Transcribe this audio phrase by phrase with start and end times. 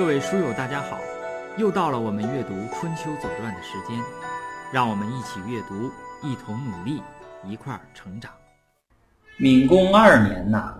[0.00, 0.98] 各位书友，大家好！
[1.58, 4.02] 又到了我们阅读《春秋左传》的时间，
[4.72, 5.90] 让我们一起阅读，
[6.26, 7.02] 一同努力，
[7.46, 8.32] 一块儿成长。
[9.36, 10.74] 闵公二年呐，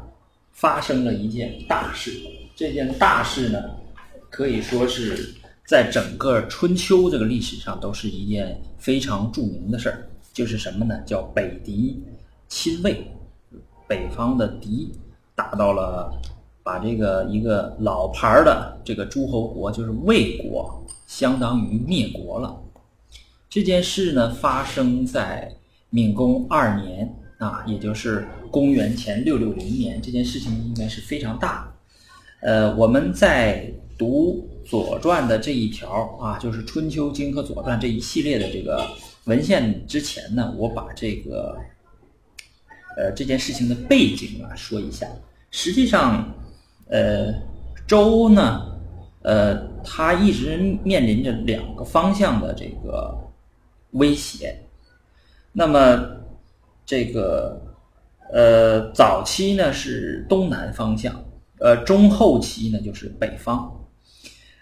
[0.52, 2.10] 发生了一件大事。
[2.56, 3.58] 这件大事呢，
[4.30, 5.34] 可以说是
[5.66, 10.08] 在整个春秋这个历史上都是一件非常著名的事儿。
[10.32, 10.98] 就是什么呢？
[11.02, 12.02] 叫北狄
[12.48, 13.06] 侵魏，
[13.86, 14.98] 北方的狄
[15.34, 16.10] 打到了。
[16.70, 22.56] 把这个一个老牌的这个诸侯国，就是魏国，相当于灭国了。
[23.48, 25.52] 这件事呢，发生在
[25.90, 30.00] 闵公二年啊，也就是公元前六六零年。
[30.00, 31.74] 这件事情应该是非常大。
[32.40, 33.68] 呃，我们在
[33.98, 35.90] 读《左传》的这一条
[36.20, 38.86] 啊，就是《春秋经》和《左传》这一系列的这个
[39.24, 41.58] 文献之前呢，我把这个
[42.96, 45.08] 呃这件事情的背景啊说一下。
[45.50, 46.32] 实际上。
[46.90, 47.32] 呃，
[47.86, 48.66] 周呢，
[49.22, 53.16] 呃，他一直面临着两个方向的这个
[53.92, 54.60] 威胁。
[55.52, 56.04] 那么，
[56.84, 57.60] 这个
[58.32, 61.14] 呃，早期呢是东南方向，
[61.60, 63.72] 呃，中后期呢就是北方。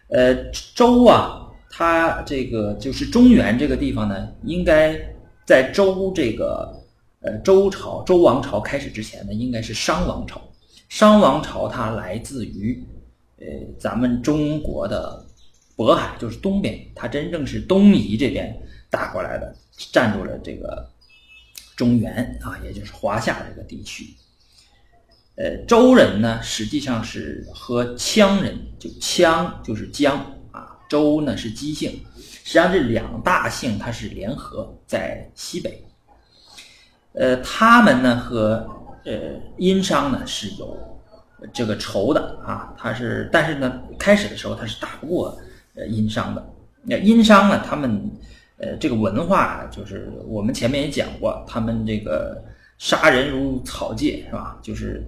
[0.09, 0.35] 呃，
[0.75, 4.99] 周啊，它这个就是中原这个地方呢，应该
[5.47, 6.75] 在周这个
[7.21, 10.41] 呃周朝周王朝开始之前呢，应该是商王朝。
[10.89, 12.83] 商王朝它来自于，
[13.39, 13.47] 呃，
[13.79, 15.23] 咱们中国的
[15.77, 18.59] 渤海，就是东边，它真正是东夷这边
[18.89, 19.55] 打过来的，
[19.93, 20.91] 占住了这个
[21.77, 24.15] 中原啊，也就是华夏这个地区。
[25.37, 30.17] 呃，周人呢，实际上是和羌人，就羌就是姜
[30.51, 35.85] 啊，周呢是姬姓，实际上这两大姓它是联合在西北。
[37.13, 38.67] 呃，他们呢和。
[39.09, 40.77] 呃，殷商呢是有
[41.51, 45.35] 这个仇的啊，他是，但是呢，开始的时候他是打不过
[45.77, 46.47] 呃殷商的。
[46.83, 48.11] 那殷商呢，他们
[48.59, 52.37] 呃这个文化就是我们前面也讲过，他们这个
[52.77, 54.59] 杀人如草芥是吧？
[54.61, 55.03] 就是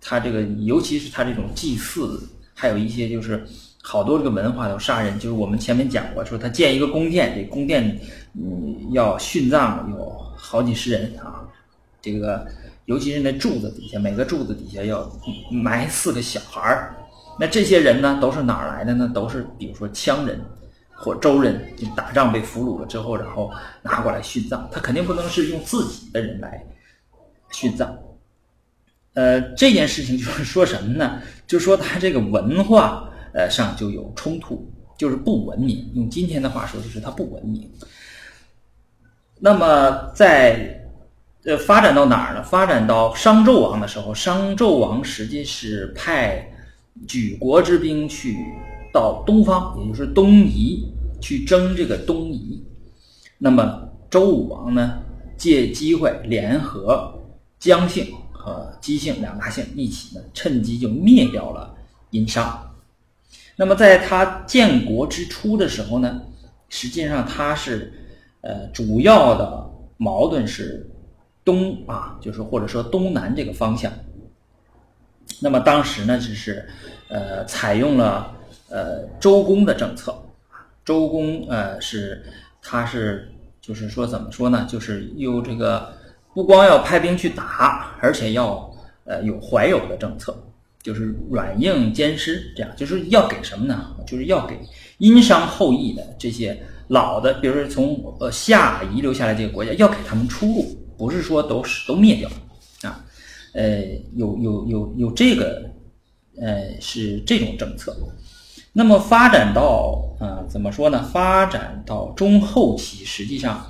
[0.00, 2.20] 他这个，尤其是他这种祭祀，
[2.54, 3.46] 还有一些就是
[3.84, 7.96] 好多这个文化要杀人，就是我们前面讲过，说他建一个宫殿，这宫殿
[8.34, 11.46] 嗯要殉葬有好几十人啊，
[12.02, 12.44] 这个。
[12.88, 15.06] 尤其是那柱子底下，每个柱子底下要
[15.50, 16.96] 埋四个小孩儿。
[17.38, 19.10] 那这些人呢，都是哪儿来的呢？
[19.14, 20.40] 都是比如说羌人
[20.94, 24.66] 或周人，就打仗被俘虏了之后，然后拿过来殉葬。
[24.72, 26.64] 他肯定不能是用自己的人来
[27.52, 27.94] 殉葬。
[29.12, 31.20] 呃，这件事情就是 说什么呢？
[31.46, 34.66] 就说他这个文化呃上就有冲突，
[34.96, 35.92] 就是不文明。
[35.94, 37.70] 用今天的话说，就是他不文明。
[39.38, 40.74] 那么在。
[41.44, 42.42] 呃，发展到哪儿呢？
[42.42, 46.46] 发展到商纣王的时候，商纣王实际是派
[47.06, 48.36] 举国之兵去
[48.92, 50.84] 到东方，也就是东夷
[51.20, 52.62] 去争这个东夷。
[53.38, 54.98] 那么周武王呢，
[55.36, 57.14] 借机会联合
[57.60, 61.72] 姜姓和姬姓两大姓一起呢，趁机就灭掉了
[62.10, 62.68] 殷商。
[63.54, 66.20] 那么在他建国之初的时候呢，
[66.68, 67.92] 实际上他是
[68.40, 70.84] 呃主要的矛盾是。
[71.48, 73.90] 东啊，就是或者说东南这个方向。
[75.40, 76.68] 那么当时呢，就是
[77.08, 78.30] 呃，采用了
[78.68, 80.14] 呃周公的政策。
[80.84, 82.22] 周公呃是
[82.60, 83.32] 他是
[83.62, 84.66] 就是说怎么说呢？
[84.68, 85.90] 就是有这个
[86.34, 88.70] 不光要派兵去打，而且要
[89.04, 90.36] 呃有怀柔的政策，
[90.82, 93.96] 就是软硬兼施，这样就是要给什么呢？
[94.06, 94.58] 就是要给
[94.98, 96.58] 殷商后裔的这些
[96.88, 100.77] 老的，比如说从呃夏遗留下来这个国家，要给他们出路。
[100.98, 102.28] 不是说都是都灭掉
[102.82, 103.04] 啊，
[103.54, 103.84] 呃，
[104.16, 105.70] 有有有有这个，
[106.40, 107.96] 呃，是这种政策。
[108.72, 111.02] 那么发展到啊，怎么说呢？
[111.12, 113.64] 发展到中后期，实际上，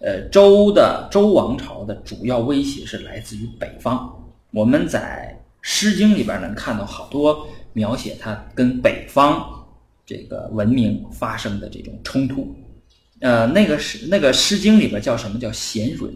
[0.00, 4.10] 呃，周的周王朝的主要威胁是来自于北方。
[4.50, 9.66] 我们在《诗经》里边能看到好多描写它跟北方
[10.06, 12.54] 这个文明发生的这种冲突。
[13.20, 16.12] 呃，那个是那个《诗经》里边叫什么叫咸润？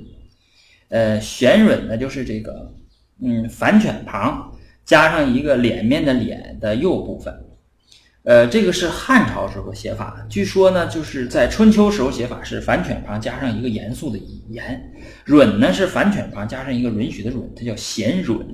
[0.88, 2.72] 呃，玄润呢，就是这个，
[3.20, 4.52] 嗯，反犬旁
[4.84, 7.34] 加上一个脸面的脸的右部分，
[8.22, 14.18] 呃，这个是汉朝时候写法，据说呢，就是在春秋时候写法是反犬旁加上一个严肃的
[14.48, 14.92] 严，
[15.24, 18.46] 润呢是反犬旁加上一个允许的允，它叫咸润。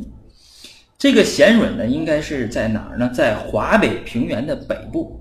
[0.97, 3.11] 这个咸润呢，应该是在哪儿呢？
[3.13, 5.21] 在华北平原的北部，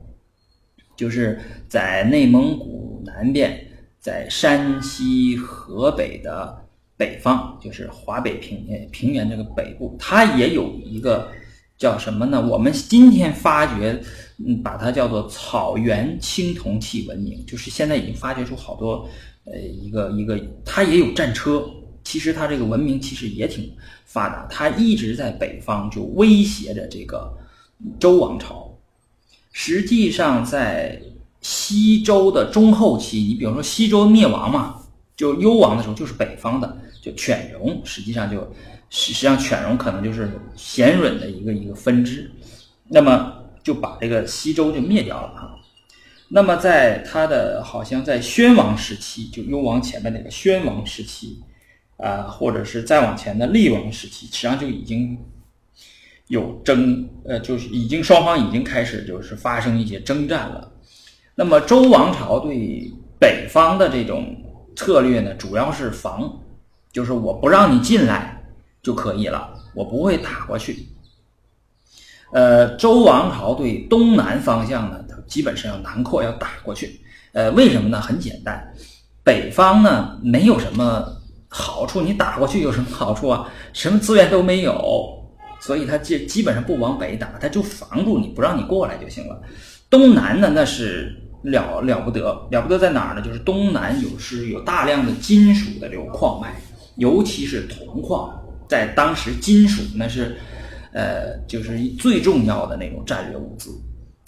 [0.96, 3.60] 就是在内蒙古南边，
[4.00, 6.61] 在山西、河北的。
[7.02, 11.32] 北方就是华北平平原这个北部，它也有一个
[11.76, 12.40] 叫什么呢？
[12.40, 14.00] 我们今天发掘，
[14.46, 19.10] 嗯，把它叫做草原青铜器文明，就是现在已经发掘出好多，
[19.46, 21.68] 呃，一个一个，它也有战车。
[22.04, 23.72] 其实它这个文明其实也挺
[24.06, 27.36] 发达，它一直在北方就威胁着这个
[28.00, 28.72] 周王朝。
[29.52, 31.02] 实际上，在
[31.42, 34.76] 西周的中后期，你比如说西周灭亡嘛，
[35.18, 38.40] 就幽王的时候，就是北方的，就犬戎，实际上就
[38.90, 42.32] 实际上犬戎可能就是贤允的一个一个分支，
[42.88, 43.34] 那么
[43.64, 45.56] 就把这个西周就灭掉了啊。
[46.30, 51.42] 那么在他的好像在宣王时期，就幽王前面那个宣王时期。
[52.04, 55.16] 啊，或者是再往前的厉王时期，实际上就已经
[56.30, 60.72] 有征，呃，就是已经双方已经开始就是发生一些征战了。
[61.36, 64.36] 那么周王朝对北方的这种
[64.76, 66.41] 策略呢，主要是防，
[66.92, 68.44] 就是我不让你进来
[68.84, 70.88] 就可以了，我不会打过去。
[72.32, 77.02] 呃，周王朝对东南方向呢，它基本上要南扩，要打过去。
[77.34, 78.00] 呃，为什么呢？
[78.00, 78.74] 很简单，
[79.24, 81.18] 北方呢没有什么。
[81.54, 83.46] 好处你打过去有什么好处啊？
[83.74, 85.22] 什么资源都没有，
[85.60, 89.38] 所以他基基本上不往北打，他就防住你不让你过来就行了。
[89.90, 91.14] 东南呢，那是
[91.44, 93.22] 了了不得，了不得在哪儿呢？
[93.22, 96.56] 就是东南有是有大量的金属的这种矿脉，
[96.96, 100.38] 尤其是铜矿，在当时金属那是
[100.94, 103.72] 呃就是最重要的那种战略物资，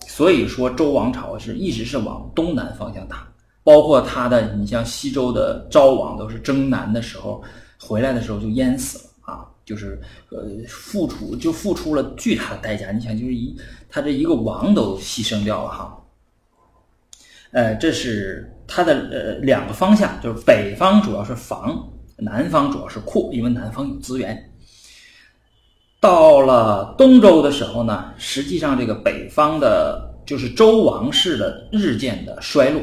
[0.08, 3.28] 所以说周王朝是一直是往东南方向打。
[3.66, 7.42] 包括他的，你像西周的昭王，都是征南的时候
[7.80, 9.98] 回来的时候就淹死了啊，就是
[10.32, 12.92] 呃付出就付出了巨大的代价。
[12.92, 13.58] 你想，就是一
[13.88, 15.98] 他这一个王都牺牲掉了哈。
[17.52, 21.88] 呃，这是他的呃两个方向，就是北方主要是防，
[22.18, 24.52] 南方主要是扩，因为南方有资源。
[26.00, 32.82] 到了东周的时候呢，实际上这个北方的，就是周王室的日渐的衰落。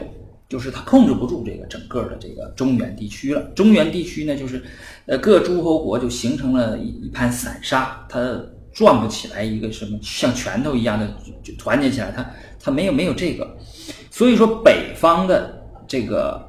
[0.49, 3.41] 就是他控制不住这个整个的这个中原地区了。
[3.55, 4.61] 中原地区呢，就是
[5.07, 8.19] 呃各诸侯国就形成了一一盘散沙，它
[8.73, 11.09] 转不起来一个什么像拳头一样的
[11.41, 12.29] 就团结起来，它
[12.59, 13.49] 它没有没有这个。
[14.11, 16.45] 所以说北方的这个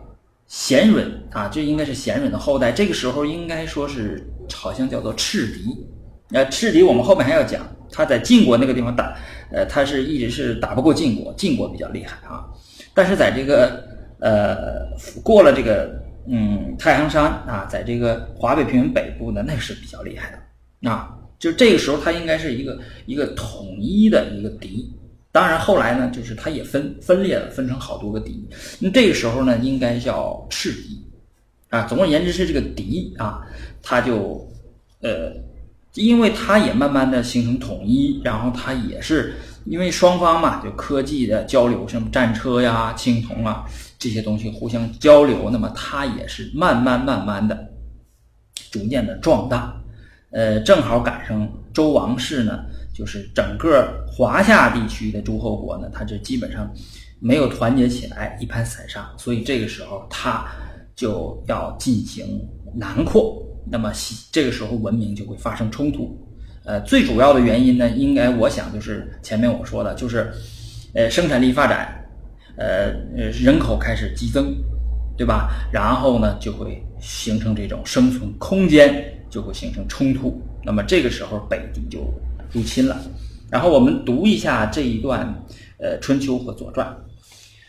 [0.51, 2.73] 贤允啊，这应该是贤允的后代。
[2.73, 4.21] 这个时候应该说是
[4.53, 5.63] 好像叫做赤狄。
[6.31, 9.15] 呃，赤狄我们后面还要讲，他在晋国那个地方打，
[9.49, 12.43] 呃，他是一直是打不过晋国，晋国比较厉害啊。
[12.93, 13.81] 但是在这个
[14.19, 14.85] 呃，
[15.23, 15.89] 过了这个
[16.27, 21.17] 嗯太行山啊，在这个华北平原北部呢，那是比较厉害的啊。
[21.39, 24.93] 就这个时候，他应该是一个一个统一的一个敌。
[25.31, 28.47] 当然后来呢，就是它也分分裂了，分成好多个敌。
[28.79, 31.01] 那这个时候呢，应该叫赤敌
[31.69, 31.83] 啊。
[31.83, 33.41] 总而言之是这个敌啊，
[33.81, 34.45] 它就
[35.01, 35.31] 呃，
[35.93, 39.33] 因为它也慢慢的形成统一，然后它也是
[39.65, 43.65] 因为双方嘛，就科技的交流，什么战车呀、青铜啊。
[43.97, 47.69] 这些东西互相交流，那么它也是慢慢慢慢的、
[48.71, 49.79] 逐渐的壮大。
[50.31, 56.71] 呃，正好赶上周王室呢，就是整个华夏地区的诸侯国呢，它这基本上
[57.19, 59.09] 没有团结起来，一盘散沙。
[59.17, 60.45] 所以这个时候，它
[60.95, 63.41] 就要进行南扩。
[63.69, 63.91] 那么
[64.31, 66.17] 这个时候，文明就会发生冲突。
[66.65, 70.31] 呃，最主要的原因呢，应该我想就是前面我说的，就是
[70.93, 71.97] 呃生产力发展。
[72.57, 74.53] 呃呃，人口开始激增，
[75.17, 75.49] 对吧？
[75.71, 80.39] 然后呢，就会形成这种生存空间就会形成冲突。
[80.63, 82.13] 那么这个时候，北狄就
[82.51, 83.01] 入侵了。
[83.49, 85.43] 然后我们读一下这一段，
[85.77, 86.87] 呃，《春秋》和《左传》。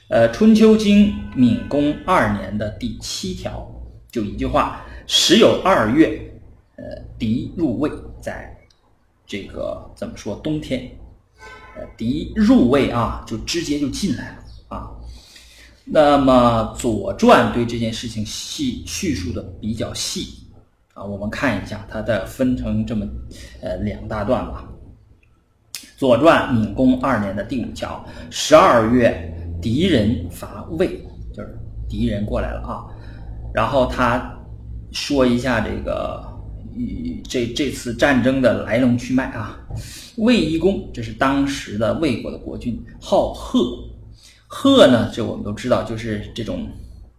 [0.08, 3.66] 呃，《春秋经》闵公二年的第七条，
[4.10, 6.32] 就一句话：时有二月，
[6.76, 6.84] 呃，
[7.18, 8.54] 狄入魏，在
[9.26, 10.36] 这个怎么说？
[10.36, 10.90] 冬天，
[11.74, 14.76] 呃，狄入魏啊，就直接就进来了。
[14.76, 14.90] 啊，
[15.86, 20.41] 那么《左传》对这件事情细叙述的比较细
[20.94, 23.06] 啊，我们看一下，它的分成这么
[23.62, 24.68] 呃两大段吧。
[25.96, 31.58] 《左传》闵公二年的第五条，十二月，敌人伐魏，就是
[31.88, 32.84] 敌人过来了啊。
[33.54, 34.38] 然后他
[34.90, 36.22] 说一下这个
[37.28, 39.58] 这这次战争的来龙去脉啊。
[40.16, 43.60] 魏夷公，这是当时的魏国的国君，号贺。
[44.46, 46.68] 鹤呢，这我们都知道，就是这种，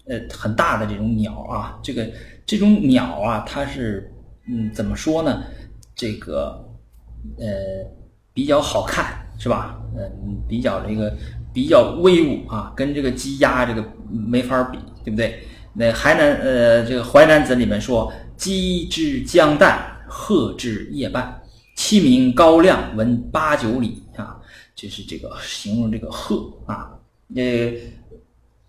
[0.05, 1.79] 呃，很大的这种鸟啊。
[1.81, 2.07] 这个
[2.45, 4.11] 这种鸟啊，它是，
[4.47, 5.43] 嗯，怎么说呢？
[5.95, 6.63] 这个，
[7.37, 7.45] 呃，
[8.33, 9.79] 比较好看，是吧？
[9.95, 11.15] 嗯，比较这个
[11.53, 15.43] 比较威武啊，跟这个鸡鸭这个没法比，对不对？
[15.73, 21.41] 那海南，呃，这个《淮南子》里面说：“鸡之将旦，鹤之夜半。”
[21.75, 24.39] 其名高亮，闻八九里啊，
[24.75, 26.91] 就是这个形容这个鹤啊。
[27.35, 27.71] 呃，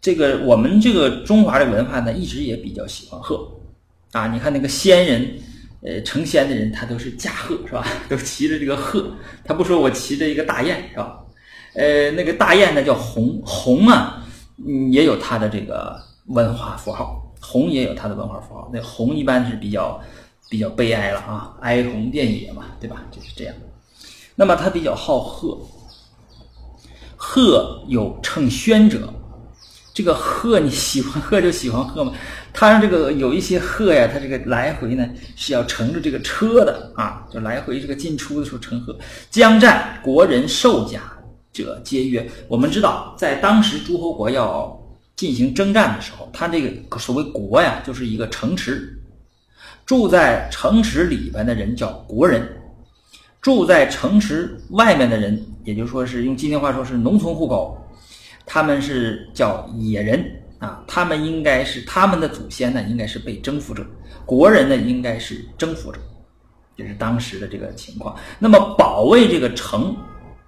[0.01, 3.51] 这个我们这个中华的文化呢，一直也比较喜欢鹤
[4.15, 4.27] 啊。
[4.29, 5.39] 你看那个仙人，
[5.83, 7.87] 呃，成仙的人他都是驾鹤是吧？
[8.09, 9.13] 都骑着这个鹤，
[9.45, 11.19] 他不说我骑着一个大雁是吧？
[11.75, 14.25] 呃，那个大雁呢叫鸿，鸿啊，
[14.91, 18.71] 也有它的这个文化符号，鸿也有它的文化符号。
[18.73, 20.01] 那鸿一般是比较。
[20.51, 23.03] 比较悲哀了啊，哀鸿遍野嘛，对吧？
[23.11, 23.55] 就是这样。
[24.37, 25.59] 那么他比较好鹤，
[27.17, 29.13] 鹤有乘轩者。
[29.95, 32.13] 这个鹤你喜欢鹤就喜欢鹤嘛。
[32.53, 38.99] 它这个有一些鹤呀，它这个来回呢是要乘着这个车的啊，就来回这个进出的时候乘鹤。
[39.31, 41.01] 将战国人受甲
[41.53, 44.77] 者皆曰：我们知道，在当时诸侯国要
[45.15, 49.01] 进行征战的时候，他这个所谓国呀，就是一个城池。
[49.87, 52.49] 住在城池里边的人叫国人，
[53.41, 57.79] 住在城池外面的人，也就说是用今天话说是农村户口，
[58.47, 60.25] 他们是叫野人
[60.59, 60.83] 啊。
[60.87, 63.85] 他们应该是他们的祖先呢，应该是被征服者，
[64.25, 66.01] 国人呢应该是征服者，
[66.77, 68.17] 这是当时的这个情况。
[68.39, 69.97] 那么保卫这个城，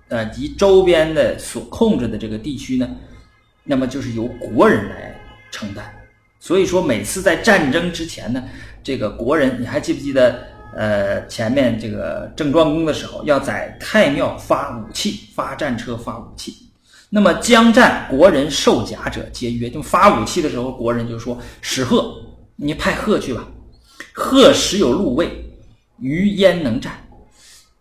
[0.09, 2.89] 呃及周边的所控制的这个地区呢，
[3.65, 5.15] 那么就是由国人来
[5.51, 5.85] 承担。
[6.39, 8.43] 所以说每次在战争之前呢。
[8.85, 10.47] 这个国人，你还记不记得？
[10.77, 16.66] 呃，前面这个郑庄公的时候，要在太庙发武器，发战车，发武器。
[17.09, 22.15] 那么将战，国人受甲者皆曰：就发武器的时候，国人就说使鹤，
[22.57, 23.49] 你派鹤去吧。
[24.13, 25.29] 鹤时有禄位，
[26.01, 26.93] 于焉能战？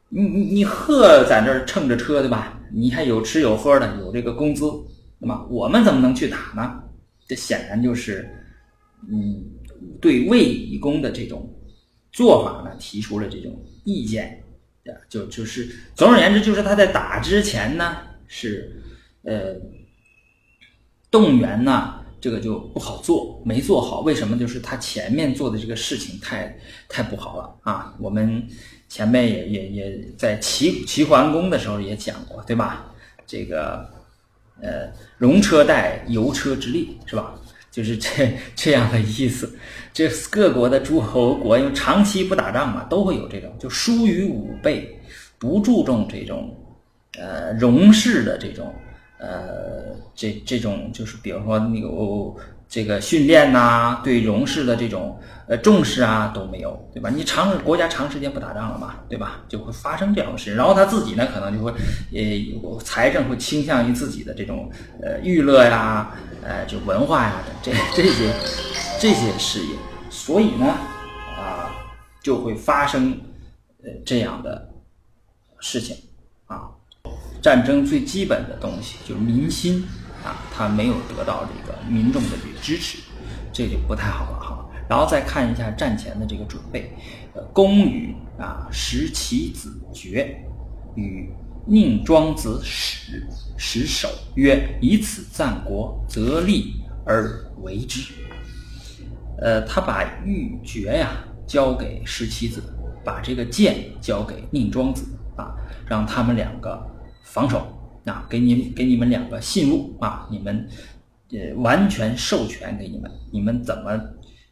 [0.10, 2.60] 你你你鹤在那儿乘着车对吧？
[2.72, 4.65] 你还有吃有喝的，有这个工资，
[5.20, 6.82] 那么我们怎么能去打呢？
[7.27, 8.29] 这显然就是，
[9.10, 9.44] 嗯。
[10.01, 11.53] 对卫以公的这种
[12.12, 14.41] 做法呢，提出了这种意见，
[15.10, 18.82] 就就是总而言之，就是他在打之前呢，是
[19.25, 19.55] 呃
[21.12, 24.00] 动员呢，这个就不好做，没做好。
[24.01, 24.38] 为什么？
[24.38, 27.96] 就是他前面做的这个事情太太不好了啊。
[28.00, 28.48] 我们
[28.88, 32.94] 前面也也也在齐齐桓公的时候也讲过，对吧？
[33.27, 33.89] 这个
[34.62, 37.34] 呃，戎车待游车之利，是吧？
[37.72, 38.10] 就是这
[38.55, 39.53] 这样的意思，
[39.91, 44.98] 这各国的诸侯国因为长期不打仗嘛，都会有这种就疏于武备，
[45.38, 46.55] 不注重这种
[47.17, 48.74] 呃戎事的这种
[49.17, 52.36] 呃这这种就是比如说有
[52.67, 55.19] 这个训练呐，对戎士的这种。
[55.48, 57.07] 呃，重视啊都没有，对吧？
[57.07, 59.43] 你长国家长时间不打仗了嘛，对吧？
[59.48, 60.55] 就会发生这样的事。
[60.55, 61.72] 然后他自己呢，可能就会，
[62.12, 64.67] 呃，财政会倾向于自己的这种
[65.03, 68.34] 呃娱乐呀，呃，就文化呀这这些
[69.00, 69.75] 这些事业。
[70.10, 70.65] 所以呢，
[71.38, 71.69] 啊，
[72.24, 73.15] 就会发生
[73.84, 74.67] 呃这样的
[75.60, 75.95] 事情。
[77.46, 79.86] 战争最基本的东西就是民心
[80.24, 82.98] 啊，他没有得到这个民众的这个支持，
[83.54, 84.68] 这就不太好了哈。
[84.90, 86.92] 然后再看一下战前的这个准备，
[87.36, 90.36] 呃，公与啊食其子爵，
[90.96, 91.30] 与
[91.68, 93.24] 宁庄子使
[93.56, 98.12] 使守曰：“以此战国，则立而为之。”
[99.38, 101.12] 呃，他把玉爵呀
[101.46, 102.64] 交给石其子，
[103.04, 105.54] 把这个剑交给宁庄子啊，
[105.88, 106.84] 让他们两个
[107.36, 107.68] 防守
[108.06, 110.65] 啊，给你给你们两个信物啊，你们
[111.32, 113.92] 呃完全授权给你们，你们怎么？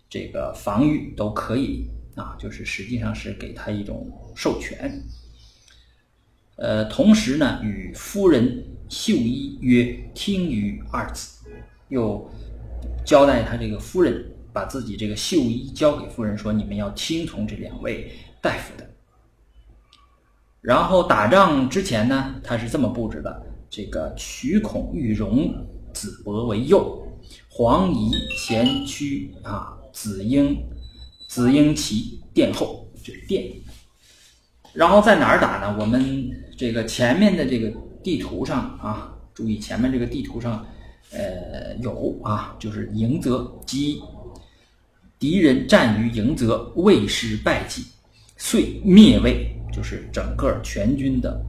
[0.09, 5.01] 这个防御都可以啊，就是实际上是给他一种授权。
[6.57, 11.39] 呃，同时呢，与夫人秀一曰：“听于二子。”
[11.87, 12.29] 又
[13.05, 18.11] 交代他这个夫人，把自己这个秀一交给夫人，说：“你们要听从这两位
[18.41, 18.87] 大夫的。”
[20.63, 25.53] 然后打仗之前呢，他是这么布置的：这个取孔玉荣
[25.93, 27.05] 子伯为右，
[27.49, 29.77] 黄仪前驱啊。
[29.91, 30.57] 子婴，
[31.27, 33.45] 子婴其殿后，就是殿。
[34.73, 35.77] 然后在哪儿打呢？
[35.79, 36.27] 我们
[36.57, 40.65] 这个前面的这个地图上啊，注意前面这个地图上，
[41.11, 44.01] 呃，有啊，就是迎泽，即
[45.19, 47.83] 敌人战于迎泽，魏师败绩，
[48.35, 51.41] 遂灭魏，就是整个全军的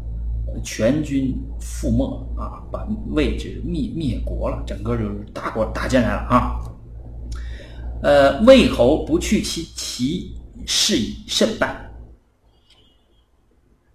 [0.65, 6.61] 全军覆没啊，把魏这灭灭国了，整个就是打过打进来了啊。
[8.03, 10.35] 呃，魏侯不去其其
[10.67, 11.91] 是以甚败。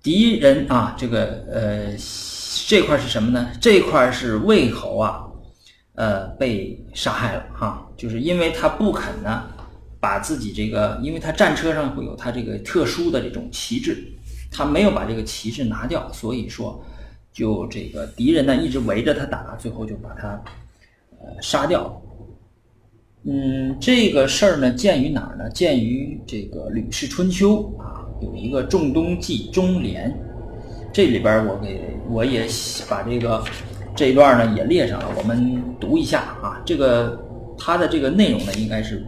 [0.02, 1.96] 敌人啊，这个呃，
[2.68, 3.50] 这块是什么呢？
[3.60, 5.26] 这块是魏侯啊，
[5.96, 9.44] 呃，被杀害了哈，就是因为他不肯呢，
[10.00, 14.02] 把自己这个，因为他战车上会有他这个特殊的这种旗帜
[14.52, 16.84] 他没有把这个旗帜拿掉，所以说
[17.32, 20.42] 就这个敌人呢一直围着他打，最后就把他
[21.20, 22.02] 呃杀掉。
[23.24, 25.50] 嗯，这个事儿呢，见于哪儿呢？
[25.50, 30.10] 见于这个《吕氏春秋》啊，有一个《仲冬记中联》，
[30.94, 32.48] 这里边我给我也
[32.90, 33.44] 把这个
[33.94, 36.62] 这一段呢也列上了，我们读一下啊。
[36.66, 37.22] 这个
[37.58, 39.06] 它的这个内容呢，应该是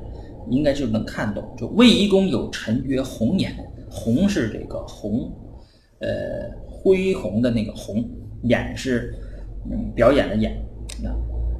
[0.49, 1.55] 应该就能看懂。
[1.57, 3.55] 就卫懿公有臣曰红颜，
[3.91, 5.31] 红是这个红，
[5.99, 8.03] 呃，恢宏的那个红，
[8.43, 9.13] 演是
[9.69, 10.53] 嗯表演的演
[11.03, 11.11] 啊，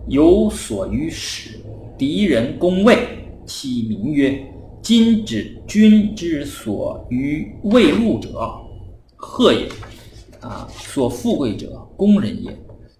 [0.07, 1.59] 有所于使。
[1.97, 2.97] 敌人攻魏，
[3.45, 4.43] 其名曰
[4.81, 8.51] ：“今之君之所于未入者，
[9.15, 9.69] 贺也。
[10.39, 12.49] 啊，所富贵者，工人也。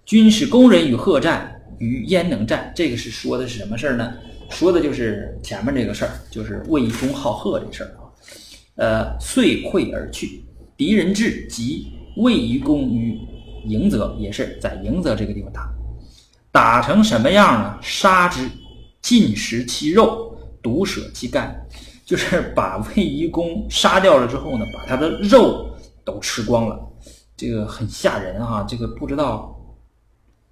[0.06, 2.72] 君使工人与贺战，于焉能战？
[2.76, 4.14] 这个是说的是什么事儿呢？
[4.52, 7.90] 说的就是前面这个事儿，就是魏懿公好贺这事儿。
[8.75, 10.44] 呃，遂溃而去。
[10.75, 13.20] 敌人至，即魏懿公于
[13.66, 15.70] 迎泽，也是在迎泽这个地方打。
[16.51, 17.78] 打成什么样呢？
[17.82, 18.50] 杀之。”
[19.01, 21.60] 尽食其肉，独舍其肝，
[22.06, 25.75] 就是 把卫懿公杀掉了之后呢，把他的肉
[26.06, 26.80] 都吃光了，
[27.36, 28.63] 这个很吓人哈。
[28.70, 29.60] 这个不知道，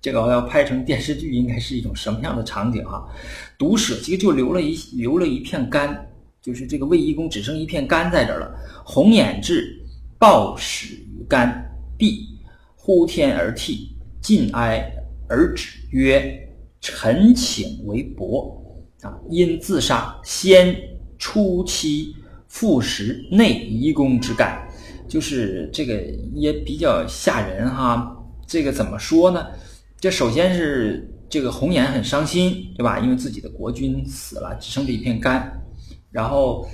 [0.02, 3.08] 这个要拍成电视剧，应该是一种什么样的场景哈？
[3.56, 6.09] 独舍其实就留了一留了一片肝，
[6.42, 8.52] 就是这个卫懿公只剩一片肝在这儿了。
[8.86, 9.80] 红眼至，
[10.18, 11.64] 暴食于肝，
[11.98, 12.28] 必
[12.76, 14.92] 呼天而涕，尽哀
[15.28, 16.46] 而止，曰。
[16.82, 18.58] 臣请为伯
[19.02, 20.74] 啊，因自杀，先
[21.18, 22.16] 出其
[22.48, 24.66] 复食内夷公之肝，
[25.06, 26.02] 就是这个
[26.34, 28.16] 也比较吓人哈。
[28.48, 29.46] 这个怎么说呢？
[30.00, 32.98] 这首先是这个红颜很伤心，对吧？
[33.00, 35.52] 因为自己的国君死了，只剩这一片肝。
[36.12, 36.66] 然后，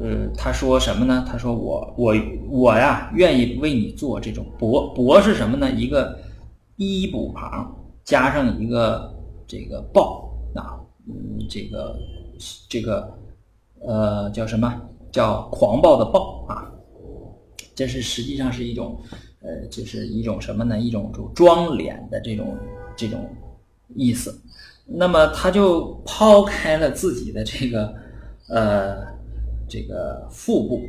[0.00, 1.24] 呃，他说什么呢？
[1.28, 2.14] 他说我我
[2.48, 5.70] 我呀，愿意为你做这种伯伯是什么呢？
[5.72, 6.18] 一个
[6.76, 7.74] 一补旁
[8.04, 9.10] 加上一个。
[9.44, 11.94] 这个暴啊，嗯，这个
[12.70, 13.12] 这个
[13.80, 16.72] 呃，叫什么叫狂暴的暴啊？
[17.74, 18.98] 这是实际上是一种
[19.42, 20.78] 呃，就是一种什么呢？
[20.78, 22.56] 一种就装脸的这种
[22.96, 23.28] 这种
[23.94, 24.40] 意思。
[24.86, 27.94] 那么他就抛开了自己的这个
[28.52, 28.96] 呃
[29.68, 30.82] 这个腹部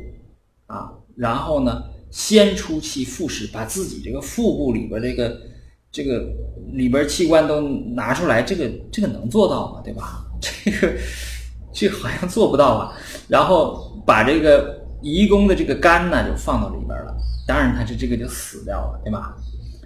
[0.66, 5.36] 啊，然后呢，先出其腹实，把自己这个腹部里边这个。
[5.96, 6.26] 这个
[6.72, 7.60] 里边器官都
[7.94, 9.80] 拿出来，这个这个能做到吗？
[9.84, 10.26] 对吧？
[10.42, 10.92] 这个
[11.72, 12.92] 这好像做不到啊。
[13.28, 17.16] 然后把这个遗公的这个肝呢，就放到里边了。
[17.46, 19.36] 当然，他这这个就死掉了，对吧？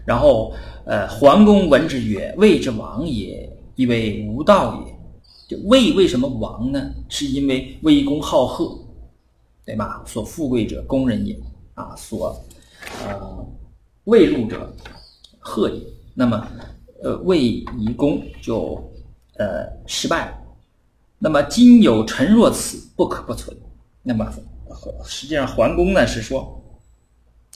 [0.06, 0.54] 然后
[0.86, 4.94] 呃，桓公闻之曰：“魏之亡也，以为无道也。”
[5.48, 6.92] 就魏为什么亡呢？
[7.08, 8.78] 是因为魏公好贺，
[9.64, 10.04] 对吧？
[10.06, 11.40] 所富贵者，攻人也
[11.72, 11.96] 啊。
[11.96, 12.38] 所
[13.02, 13.46] 呃
[14.04, 14.70] 未禄者，
[15.38, 15.80] 贺也。
[16.12, 16.46] 那么，
[17.02, 18.74] 呃，魏夷公就
[19.38, 20.38] 呃失败了。
[21.18, 23.56] 那么今有臣若此，不可不存。
[24.02, 24.30] 那么
[25.04, 26.62] 实际上桓公呢是说，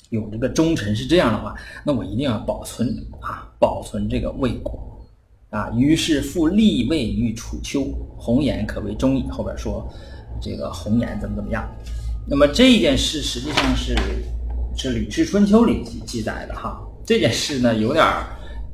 [0.08, 2.88] 有这个忠臣是这样的话，那我一定要保存
[3.20, 4.91] 啊，保存这个魏国
[5.52, 5.70] 啊。
[5.76, 7.84] 于是复立魏于楚丘，
[8.18, 9.24] 红颜可为忠矣。
[9.30, 9.88] 后边说
[10.40, 11.64] 这个红颜怎么怎么样。
[12.28, 13.94] 那么这件事实际上是
[14.76, 16.82] 是《吕氏春秋》里记记载的哈。
[17.06, 18.04] 这件事呢有点。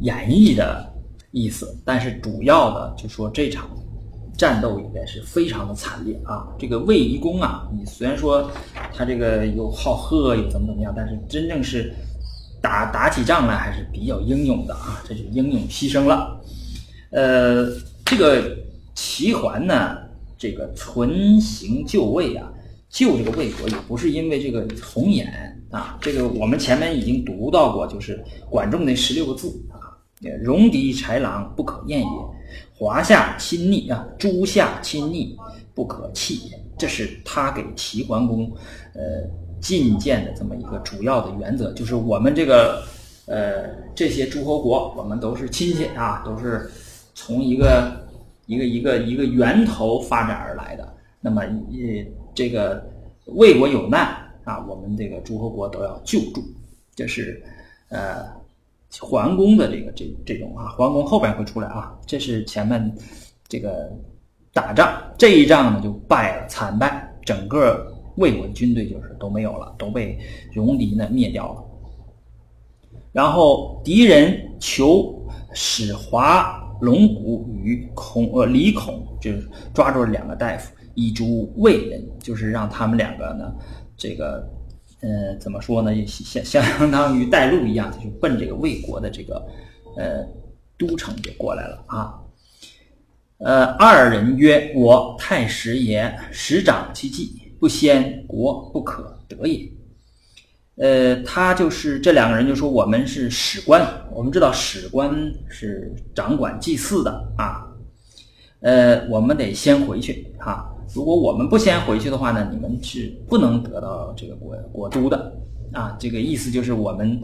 [0.02, 0.94] 演绎的
[1.32, 3.68] 意思，但是主要的就说这场
[4.36, 6.46] 战斗应该是非常的惨烈啊！
[6.56, 8.48] 这个卫懿公啊，你虽然说
[8.94, 11.92] 他这个又好喝又怎么怎么样，但是真正是
[12.62, 15.02] 打打起仗来还是比较英勇的啊！
[15.04, 16.37] 这就英勇牺牲了。
[17.10, 17.66] 呃，
[18.04, 18.56] 这个
[18.94, 19.96] 齐桓呢，
[20.36, 22.52] 这个存行就位啊，
[22.88, 29.76] 救这个魏国也不是因为这个红眼啊，这个我们前面已经读到过，就是管仲那十六个字啊。
[30.42, 32.06] 戎狄豺狼不可厌也，
[32.76, 35.36] 华夏亲昵啊，诸夏亲昵
[35.74, 36.60] 不可弃也。
[36.76, 38.50] 这是他给齐桓公
[38.94, 39.00] 呃
[39.60, 42.82] 进谏的这么一个主要的原则，就是我们这个
[43.26, 46.68] 呃这些诸侯国，我们都是亲戚啊，都是
[47.18, 48.06] 从一个
[48.46, 50.94] 一个一个一个源头发展而来的。
[51.20, 52.88] 那么呃这个
[53.26, 56.40] 魏国有难啊，我们这个诸侯国都要救助，
[56.94, 57.42] 这是
[57.88, 58.38] 呃。
[59.00, 62.90] 桓公的这个这这种啊，桓公后边会出来啊，这是前面
[63.46, 63.92] 这个
[64.50, 70.18] 打仗这一仗呢就败了，惨败，整个魏国军队就是都没有了，都被
[70.54, 71.62] 戎狄呢灭掉了。
[73.12, 83.52] 然后敌人求使华龙骨与孔呃李孔，就是抓住了两个大夫，以诛魏人，就是让他们两个呢
[83.96, 84.48] 这个
[85.00, 85.92] 呃，怎么说呢？
[86.06, 89.46] 相相当于带路一样，就奔这个魏国的这个
[89.96, 90.26] 呃
[90.76, 92.14] 都城就过来了啊。
[93.38, 99.70] 呃，二人曰：“我太史也，史长其计，不先国不可得也。”
[100.80, 105.12] 呃，他就是这两个人就说：“我们是史官，我们知道史官
[105.48, 107.66] 是掌管祭祀的啊。
[108.60, 110.72] 呃，我们得先回去哈。
[110.94, 115.32] 如果我们不先回去的话呢，你们是不能得到这个国国都的
[115.72, 115.96] 啊。
[115.98, 117.20] 这个意思就是我们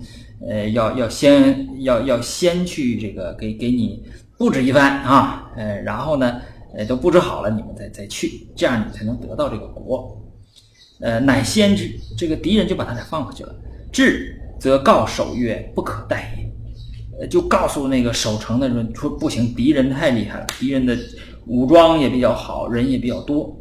[0.46, 4.02] 呃要要先要要先去这个给给你。”
[4.36, 6.40] 布置一番啊，呃，然后呢，
[6.76, 10.20] 呃，都布置好了，你们再再去，这样你才能得到这个国。
[11.00, 13.54] 呃，乃先知，这个敌人就把他俩放回去了。
[13.92, 20.96] 至，则告守曰：“不可待也。”，就告诉那个守城的人说：“不行，敌人太厉害了，敌人的
[21.46, 23.56] 武装也比较好，人也比较多。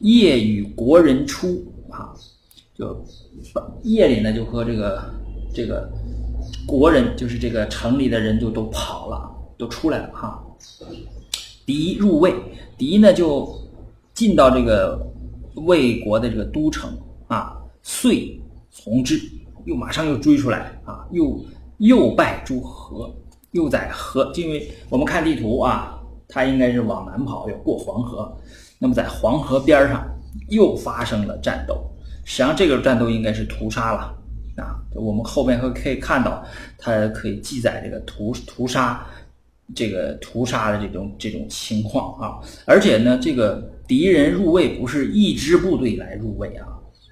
[0.00, 2.12] 夜与国人出啊，
[2.74, 3.04] 就
[3.82, 5.02] 夜里呢，就和这个
[5.54, 5.90] 这个
[6.66, 10.44] 国人，就是这个城里的人就都跑了。”都出来了哈，
[11.64, 12.34] 狄入魏，
[12.76, 13.58] 狄呢就
[14.12, 15.00] 进到这个
[15.56, 16.90] 魏国的这个都城
[17.28, 18.40] 啊，遂
[18.70, 19.20] 从之，
[19.64, 21.40] 又马上又追出来啊，又
[21.78, 23.14] 又拜诸河，
[23.52, 28.36] 又在河，因为我们看地图啊，他应该是往南跑，要过黄河，
[28.78, 30.06] 那么在黄河边上
[30.48, 31.82] 又发生了战斗，
[32.24, 34.14] 实际上这个战斗应该是屠杀了
[34.56, 36.44] 啊，我们后面会可以看到，
[36.78, 39.06] 它可以记载这个屠屠杀。
[39.74, 46.68] 这个屠杀的这种这种情况啊，而且呢，这个敌人入魏不是一支部队来入魏啊，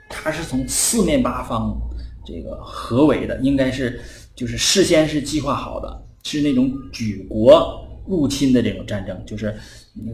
[0.09, 1.77] 他是从四面八方
[2.25, 4.01] 这个合围的，应该是
[4.37, 9.53] 就是事先是计划好的，是那种举国入侵的这种战争，就是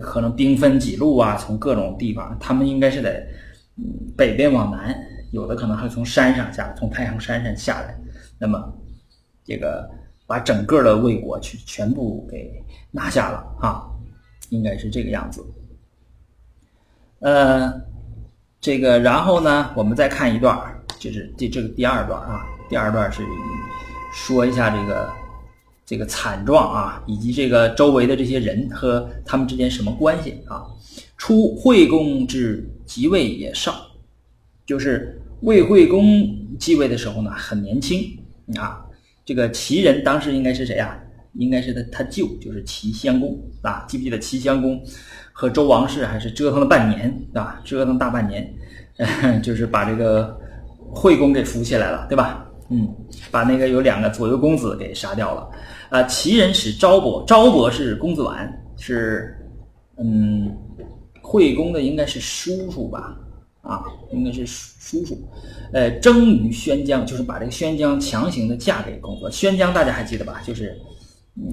[0.01, 3.23] 可能兵分几路啊，从各种地方，他们应该是在
[4.17, 4.97] 北边往南，
[5.31, 8.01] 有的可能还从山上下，从太行山上下来，
[8.39, 8.73] 那么
[9.45, 10.00] 这个。
[10.31, 12.63] 把整个的魏国去全部给
[12.93, 13.83] 拿下了啊，
[14.51, 15.45] 应该是这个样子。
[17.19, 17.83] 呃，
[18.61, 20.57] 这个然后呢，我们再看一段，
[21.01, 23.25] 就是第这个第二段啊，第二段是
[24.15, 25.13] 说一下这个
[25.85, 30.65] 这个惨状啊，以及这个周围的这些人和他们之间什么关系啊。
[31.17, 33.75] 初，惠公之即位也少，
[34.65, 36.25] 就是魏惠公
[36.57, 38.17] 继位的时候呢，很年轻
[38.55, 38.87] 啊。
[39.31, 41.01] 这个齐人当时应该是谁呀？
[41.35, 43.85] 应该是他他舅，就是齐襄公啊。
[43.89, 44.83] 记不记得齐襄公
[45.33, 47.61] 和周王室还是折腾了半年啊？
[47.65, 48.53] 折腾大半年，
[49.41, 50.37] 就是把这个
[50.93, 52.45] 惠公给扶起来了，对吧？
[52.71, 52.93] 嗯，
[53.31, 55.49] 把那个有两个左右公子给杀掉了。
[55.91, 59.33] 啊，齐人是昭伯，昭伯是公子完，是
[59.99, 60.53] 嗯，
[61.23, 63.17] 惠公的应该是叔叔吧？
[63.71, 65.17] 啊，应该是叔叔，
[65.73, 69.31] 呃，征于宣姜，就是把这个宣姜强行的嫁给公子。
[69.31, 70.43] 宣姜大家还记得吧？
[70.45, 70.77] 就是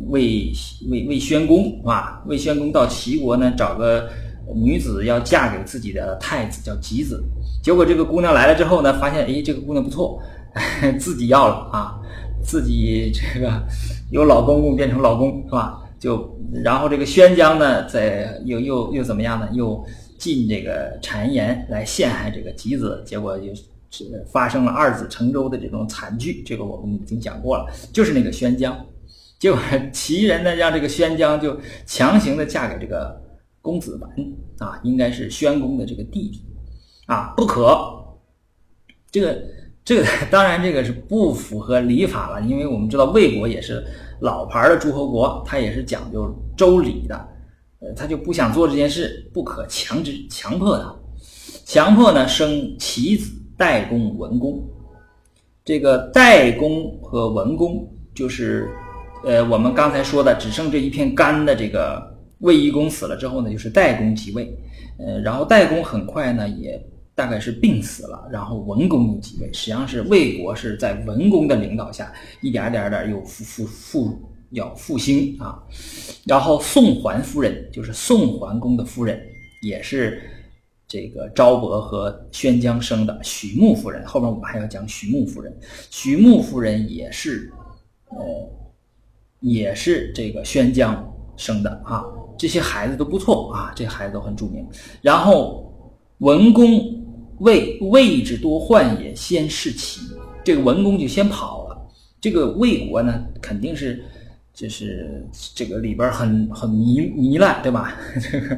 [0.08, 0.52] 魏
[0.90, 2.24] 魏魏宣公是吧？
[2.26, 4.10] 魏宣公到齐国呢，找个
[4.56, 7.24] 女子要嫁给自己的太子，叫吉子。
[7.62, 10.20] 结果这个姑娘来了之后呢，发现哎，这个姑娘不错，
[11.00, 12.00] 自己要了啊，
[12.42, 13.62] 自己这个
[14.10, 15.84] 由老公公变成老公是吧？
[16.00, 19.48] 就然后这个宣姜呢，在又又又怎么样呢？
[19.54, 19.86] 又。
[20.18, 23.54] 进这个谗言来陷害这个吉子，结果就
[23.90, 26.44] 是发生了二子成舟的这种惨剧。
[26.44, 28.86] 这个我们已经讲过了，就是那个宣姜，
[29.40, 29.60] 结果
[29.94, 33.22] 齐人呢让这个宣姜就强行的嫁给这个
[33.62, 34.12] 公子完
[34.60, 36.42] 啊，应该是宣公的这个弟弟
[37.06, 37.78] 啊，不可。
[39.10, 39.42] 这个
[39.86, 43.84] 这个当然这个是不符合礼法了，因为我们知道魏国也是
[44.20, 47.28] 老牌的诸侯国，他也是讲究周礼的。
[47.80, 50.96] 呃，他就不想做这件事，不可强制强迫他，
[51.64, 54.64] 强迫呢生其子代公、文公。
[55.64, 58.70] 这个代公和文公就是，
[59.24, 62.02] 呃，我们刚才说的只剩这一片干的这个
[62.40, 64.52] 卫懿公死了之后呢，就是代公即位。
[64.98, 69.54] 呃，然后代公很快呢也大概是病死了，然后文公又即位。
[69.54, 72.12] 实际上是魏国是在文公的领导下
[72.42, 74.20] 一点点点又复复复。
[74.52, 75.62] 要复兴啊，
[76.26, 79.22] 然后宋桓夫人就是宋桓公的夫人，
[79.62, 80.22] 也是
[80.88, 84.06] 这个昭伯和宣姜生的许穆夫人。
[84.06, 85.54] 后面我们还要讲许穆夫人，
[85.90, 87.52] 许穆夫人也是，
[88.10, 88.18] 呃，
[89.42, 91.06] 也是这个宣姜
[91.36, 92.06] 生的啊。
[92.38, 94.66] 这些孩子都不错啊，这孩子都很著名。
[95.02, 96.82] 然后文公
[97.40, 100.00] 魏魏之多患也，先弑其，
[100.42, 101.78] 这个文公就先跑了。
[102.22, 104.02] 这个魏国呢，肯定是。
[104.58, 107.96] 就是这个里边很很糜糜烂，对吧？
[108.20, 108.58] 这个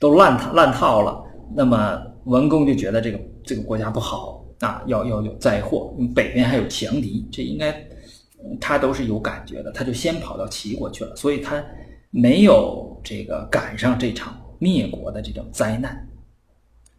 [0.00, 1.22] 都烂烂套了。
[1.54, 7.72] 那么文公就觉得这个这个国家不好啊，要要有灾祸，北边还有强敌，这应该
[8.60, 11.64] 他都是有感觉的，他就先跑到齐国去了，所以他
[12.10, 16.04] 没有这个赶上这场灭国的这种灾难。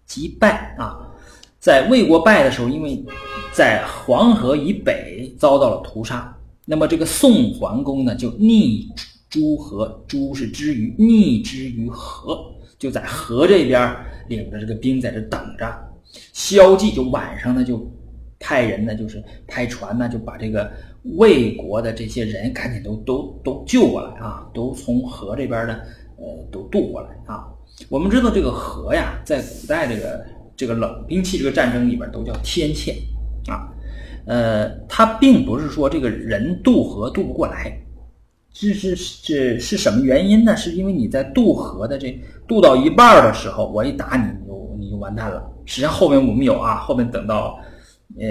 [0.05, 0.97] 即败啊，
[1.59, 3.03] 在魏国败的时候，因为
[3.51, 6.33] 在黄河以北遭到了屠杀，
[6.71, 8.87] 那么这个宋桓公呢就逆
[9.27, 12.45] 诸河，诸是之于逆之于河，
[12.77, 13.95] 就在河这边
[14.27, 15.65] 领着这个兵在这等着。
[16.31, 17.91] 萧纪就晚上呢就
[18.39, 20.71] 派人呢，就是派船呢，就把这个
[21.17, 25.79] 魏国的这些人赶紧都都都救过来啊，都从河这边呢，
[26.17, 27.47] 呃，都渡过来啊。
[27.89, 30.23] 我们知道这个河呀，在古代这个
[30.55, 32.93] 这个冷兵器这个战争里边都叫天堑，
[34.29, 37.75] 呃，它并不是说这个人渡河渡不过来，
[38.53, 40.55] 这是这是什么原因呢？
[40.55, 45.43] 是因为你在渡河的这渡到一半的时候，我一打你，你就你就完蛋了。
[45.65, 47.59] 实际上后面我们有啊，后面等到
[48.19, 48.25] 呃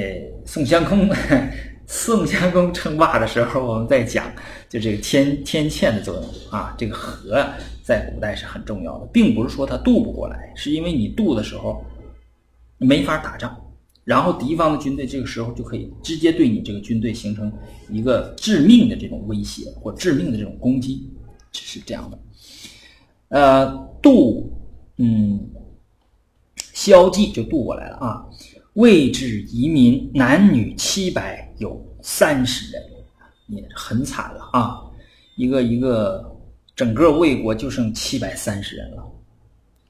[0.47, 1.11] 宋襄公
[1.87, 4.25] 宋襄公称霸的时候，我们再讲
[4.69, 7.45] 就这个天天堑的作用啊，这个河。
[7.83, 11.83] 在古代是很重要的，并不是说他渡不过来，是因为你渡的时候
[12.77, 13.59] 没法打仗，
[14.09, 17.53] 然后敌方的军队这个时候就可以直接对你这个军队形成
[17.91, 21.07] 一个致命的这种威胁或致命的这种攻击，
[21.53, 22.19] 是这样的。
[23.29, 24.51] 呃，渡，
[24.97, 25.39] 嗯，
[26.73, 28.25] 萧纪就渡过来了啊。
[28.73, 32.83] 魏至移民男女七百有三十人，
[33.49, 34.81] 也很惨了啊，
[35.37, 36.35] 一个一个。
[36.79, 39.05] 整个魏国就剩七百三十人了，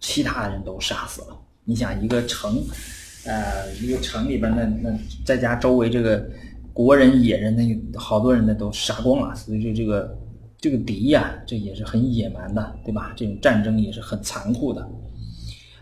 [0.00, 1.38] 其他人都杀死了。
[1.64, 2.64] 你想一个城，
[3.28, 6.26] 呃，一个城里边那那再加周围这个
[6.72, 9.34] 国人野人，那好多人呢都杀光了。
[9.36, 10.18] 所以说这个
[10.58, 13.12] 这个敌呀，这也是很野蛮的，对吧？
[13.14, 14.88] 这种战争也是很残酷的。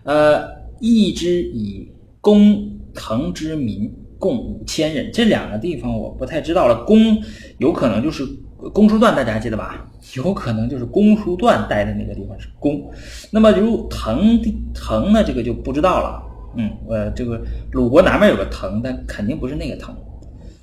[0.02, 0.44] 呃，
[0.80, 1.88] 一之以
[2.20, 6.84] 攻藤之民共五千人，这两个地方我不太知道了。
[6.84, 7.22] 攻
[7.58, 8.26] 有可能就是
[8.72, 9.88] 公叔段，大家还记得吧？
[10.16, 12.90] 有可能就是公叔段待的那个地方是公，
[13.30, 14.40] 那么如滕
[14.74, 15.22] 滕呢？
[15.24, 16.22] 这个就不知道了。
[16.56, 17.40] 嗯，呃，这个
[17.72, 19.94] 鲁国南面有个滕，但肯定不是那个滕。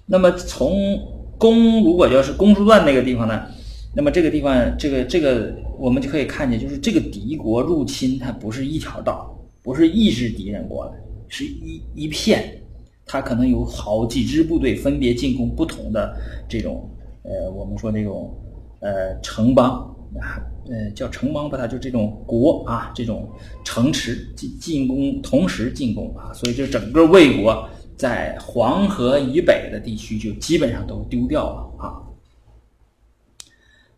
[0.06, 1.00] 那么从
[1.38, 3.42] 公，如果要是公叔段那个地方呢？
[3.96, 10.92] 那么这个地方，这个这个我们就可以看见，就是这个敌国入侵，它不是一条道，不是一支敌人过来，
[11.28, 12.62] 是一一片，
[13.06, 16.16] 它可能有好几支部队分别进攻不同的
[16.50, 16.90] 这种，
[17.24, 18.36] 呃，我们说这种。
[18.86, 23.30] 呃，城邦啊，呃，叫城邦吧，它就这种国啊，这种
[23.64, 32.00] 城池进进攻，同时进攻啊，所以这整个魏国在黄河以北的地区就基本上都丢掉了啊。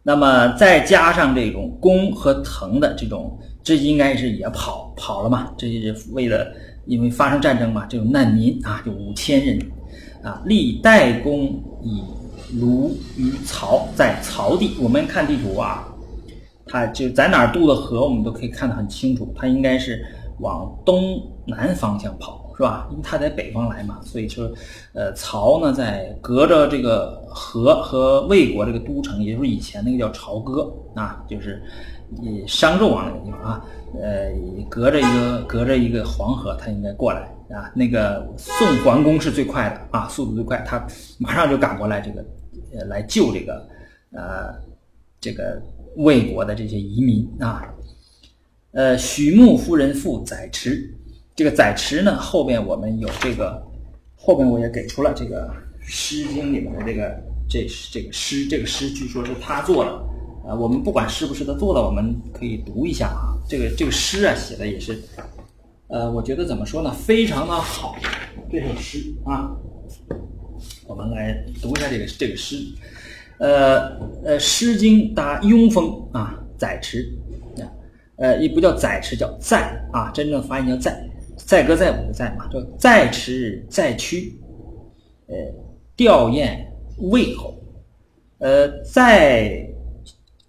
[0.03, 5.51] 那么再加上这种攻和滕的这种，这应该是也跑跑了嘛？
[5.57, 6.47] 这是为了
[6.85, 9.59] 因为发生战争嘛，这种难民啊，就五千人
[10.23, 11.45] 啊，立代公
[11.83, 12.03] 以。
[12.59, 15.91] 卢于曹在曹地，我们看地图啊，
[16.75, 19.33] 它就在哪儿渡的河，我们都可以看得很清楚。
[19.33, 20.05] 它应该是
[20.39, 22.85] 往东南方向跑，是吧？
[22.91, 24.51] 因为它在北方来嘛，所以说，
[24.91, 31.63] 呃，曹呢在隔着这个河和魏国这个都城，也就是以前那个叫朝歌啊，就是
[32.21, 33.65] 以商纣王那个地方啊，
[34.01, 34.33] 呃，
[34.69, 37.21] 隔着一个隔着一个黄河，它应该过来
[37.55, 37.71] 啊。
[37.73, 40.85] 那个宋桓公是最快的啊，速度最快，他
[41.19, 42.21] 马上就赶过来这个。
[42.89, 43.65] 来救这个，
[44.11, 44.53] 呃，
[45.21, 45.61] 这个
[45.95, 47.63] 魏国的这些移民啊，
[48.71, 50.93] 呃，许穆夫人父载池，
[51.35, 53.61] 这个载池呢，后边我们有这个，
[54.15, 55.47] 后边我也给出了这个
[55.81, 57.15] 《诗经》里面的这个，
[57.47, 59.91] 这这个诗，这个诗据说是他做的，
[60.47, 65.01] 啊，我们不管是不是他做的，我们可以读一下啊，这个这个诗啊写的也是，
[65.87, 67.95] 呃，我觉得怎么说呢，非常的好，
[68.51, 69.55] 这首诗啊。
[70.87, 72.57] 我们来读一下这个这个诗，
[73.37, 73.79] 呃
[74.23, 77.07] 呃，《诗经》答雍风啊，载驰
[77.57, 77.67] 啊，
[78.17, 80.97] 呃，也不叫载池，叫载啊，真正发音叫载，
[81.37, 84.39] 载歌载舞的载嘛，叫载池载驱，
[85.27, 85.35] 呃，
[85.95, 86.57] 吊唁
[86.97, 87.53] 魏侯，
[88.37, 89.67] 呃，在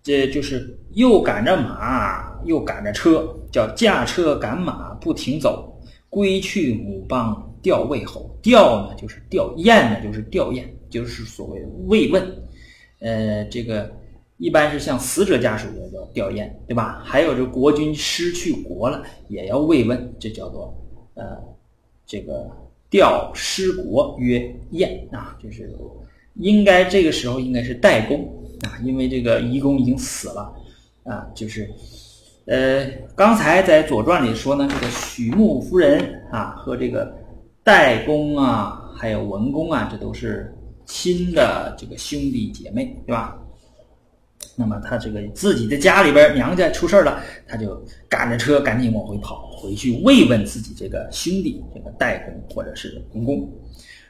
[0.03, 5.77] 这就是又赶着马又赶着车，叫驾车赶马不停走，
[6.09, 7.43] 归去母邦。
[7.63, 12.23] 吊魏侯，吊呢就是吊唁呢就是吊唁，就是所谓慰问。
[13.01, 13.91] 呃，这个
[14.37, 17.03] 一般是向死者家属的叫吊唁，对吧？
[17.05, 20.75] 还有这国君失去国了，也要慰问，这叫做
[21.15, 21.39] 呃
[22.07, 22.51] 这个
[22.89, 24.39] 吊失国曰
[24.73, 25.71] 唁啊，就是
[26.35, 28.25] 应该这个时候应该是代公
[28.63, 30.53] 啊，因为这个夷公已经死了
[31.05, 31.71] 啊，就是
[32.47, 37.15] 呃刚才在《左传》里说呢，这个许穆夫人啊和这个。
[37.67, 40.55] 代公啊，还有文公啊，这都是
[40.87, 43.37] 亲的这个兄弟姐妹，对吧？
[44.59, 53.51] 那么他这个自己的家里边娘家出事了，他就赶着车赶紧往回跑，回去慰问自己这个兄弟，这个代公或者是公公，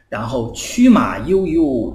[0.08, 1.92] 然后驱马悠悠，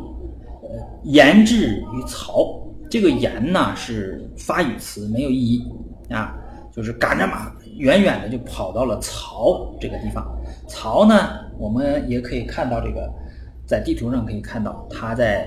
[0.64, 0.70] 呃，
[1.04, 2.68] 言至于曹。
[2.90, 5.66] 这个言呢是发语词，没有意义
[6.10, 6.36] 啊，
[6.76, 10.28] 就是赶着马远远的就跑到了曹这个地方。
[10.68, 13.10] 曹呢，我们也可以看到这个，
[13.72, 15.46] 在地图上可以看到他在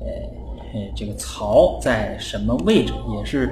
[0.00, 0.06] 呃。
[0.74, 2.92] 呃，这个曹在什么位置？
[3.16, 3.50] 也是，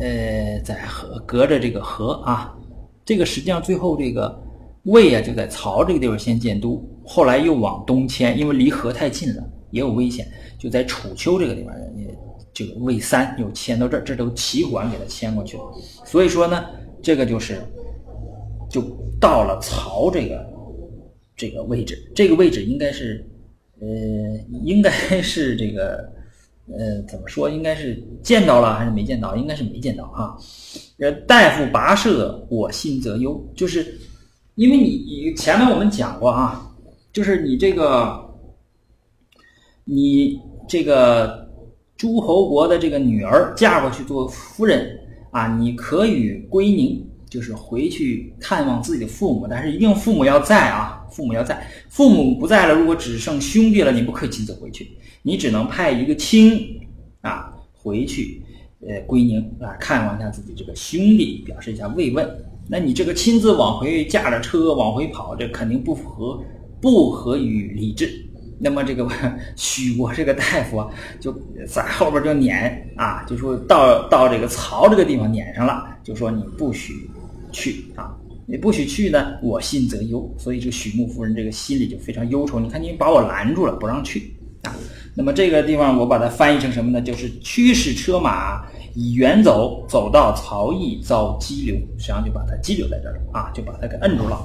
[0.00, 2.54] 呃，在河隔着这个河啊。
[3.06, 4.38] 这个实际上最后这个
[4.82, 10.26] 魏啊，就在曹这个地方先建都，后来又往东迁，因为离河太近了，也有危险，
[10.58, 12.14] 就在楚丘这个地方，也
[12.52, 15.62] 这个魏三又迁到这儿，这都齐桓给他迁过去了。
[16.04, 16.66] 所以说呢，
[17.00, 17.62] 这个就是
[18.68, 18.82] 就
[19.18, 20.46] 到了曹这个
[21.36, 23.24] 这个位置，这个位置应该是，
[23.80, 23.86] 呃，
[24.64, 24.90] 应该
[25.22, 26.16] 是这个。
[26.70, 27.48] 呃，怎么说？
[27.48, 29.34] 应该是见到了还是没见到？
[29.34, 30.36] 应该是没见到啊。
[30.98, 33.42] 呃，大夫跋涉，我心则忧。
[33.56, 33.98] 就是
[34.54, 36.70] 因为你你前面我们讲过啊，
[37.10, 38.22] 就是你这个，
[39.86, 40.38] 你
[40.68, 41.48] 这个
[41.96, 44.94] 诸侯国的这个女儿嫁过去做夫人
[45.30, 51.66] 啊，你可以归宁，就是回去探望自己的父母，但是一定父母要在啊，父母要在。
[51.88, 54.90] 父母不在了，如果只剩兄弟了，你不可以亲自回去。
[55.22, 56.80] 你只能派一个亲
[57.20, 58.42] 啊回去，
[58.80, 62.28] 呃，归宁啊，看望一下自己这个兄弟，表示一下慰问。
[62.66, 66.42] 那你这个亲自往回驾着车往回跑，这肯定不符合
[66.80, 68.24] 不合于礼制。
[68.60, 69.08] 那么这个
[69.54, 70.88] 许国这个大夫啊，
[71.20, 71.32] 就
[71.66, 77.08] 在后边就撵啊，就说到到这个曹这个地方撵上了，就说你不许
[77.50, 78.14] 去啊，
[78.46, 80.28] 你不许去呢，我心则忧。
[80.38, 82.58] 所以这个许穆夫人这个心里就非常忧愁。
[82.60, 84.74] 你看你把我拦住了，不让去啊。
[85.14, 87.00] 那么这个地方我把它翻译成什么呢？
[87.00, 94.38] 就是驱使车马以远走，走到曹邑遭激流，实际上就把它激流在这儿啊，就把它给摁住了。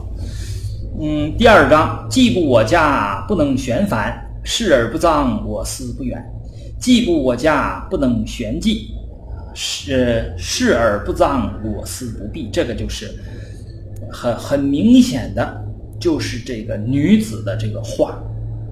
[1.00, 6.20] 嗯，第二章，既不我家不能旋返，视而不脏，我思不远；
[6.80, 8.92] 既不我家不能旋迹，
[9.54, 12.50] 是视而不脏，我思不避。
[12.52, 13.10] 这个就是
[14.12, 15.66] 很很明显的，
[16.00, 18.22] 就是这个女子的这个话。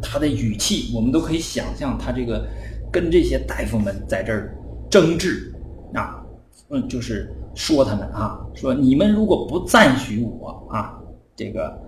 [0.01, 2.43] 她的语气，我们都可以想象，她这个
[2.91, 4.55] 跟这些大夫们在这儿
[4.89, 5.53] 争执
[5.93, 6.25] 啊，
[6.69, 10.99] 嗯，就是说他们啊，说你们如果不赞许我啊，
[11.35, 11.79] 这个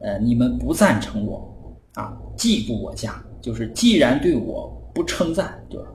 [0.00, 1.50] 呃，你们不赞成我
[1.94, 5.86] 啊，既不我家，就是既然对我不称赞，对吧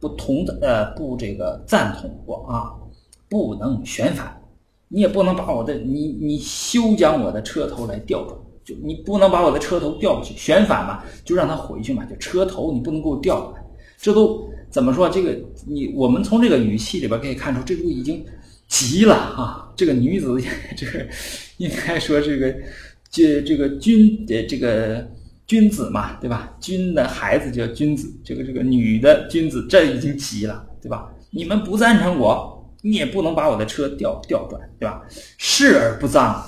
[0.00, 2.72] 不同的呃，不这个赞同我啊，
[3.28, 4.40] 不能旋反，
[4.88, 8.36] 你也不能把我的你你休将我的车头来调转。
[8.62, 12.04] 就你不能把我的车头调过去，旋反嘛，就让他回去嘛。
[12.04, 13.64] 就车头你不能给我调过来，
[13.98, 15.08] 这都怎么说？
[15.08, 18.24] 这个你我们从这个语气里边可以看出，这都已经
[18.68, 19.72] 急了啊！
[19.74, 20.38] 这个女子，
[20.76, 21.06] 这个
[21.56, 22.54] 应该说这个
[23.10, 25.08] 这这个君呃这个
[25.50, 26.56] 君子嘛，对吧？
[26.60, 31.10] 君的孩子叫君子，这个这个女的君子，这已经急了，对吧？
[31.32, 35.02] 你们不赞成我，你也不能把我的车调调转，对吧？
[35.38, 36.40] 视而不脏。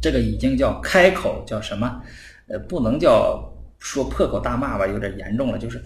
[0.00, 2.00] 这个已经叫开口，叫什么？
[2.46, 5.58] 呃，不能叫说破口大骂吧，有点严重了。
[5.58, 5.82] 就是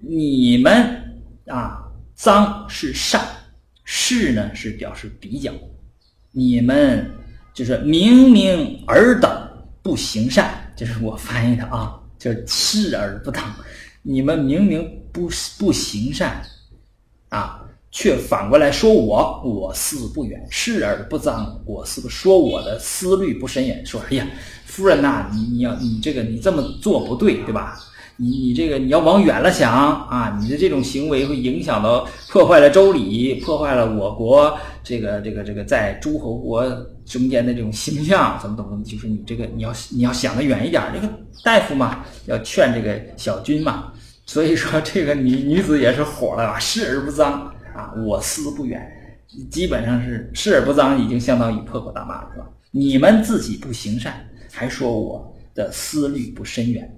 [0.00, 1.82] 你们啊，
[2.14, 3.22] 脏是善，
[3.84, 5.52] 是呢是表示比较。
[6.32, 7.10] 你们
[7.52, 9.47] 就是明明尔等
[9.88, 13.42] 不行善，这是我翻译的啊，叫视而不当。
[14.02, 16.42] 你们明明不不行善
[17.30, 17.64] 啊。
[17.90, 23.84] 却反过来说我，我思不远，视而不脏，我思不说我的思虑不深远。
[23.84, 24.26] 说，哎呀，
[24.66, 27.80] 夫人呐，你你要你这个你这么做不对，对吧？
[28.20, 36.64] 你你这个你要往远了想啊，你的这种行为会影响到破坏了周礼，破坏了我国这个这个这个在诸侯国
[37.06, 40.82] 中间的这种形象，怎么怎么，就是你这个你要你要想得远一点。
[40.92, 41.08] 这个
[41.44, 43.92] 大夫嘛，要劝这个小军嘛，
[44.26, 47.52] 所以说这个女女子也是火了啊，视而不脏。
[47.76, 48.84] 啊，我思不远，
[49.52, 52.46] 基本上是视而不脏，已经相当于破口大骂了，是吧？
[52.72, 56.92] 你们自己不行善，还说我的思虑不深远，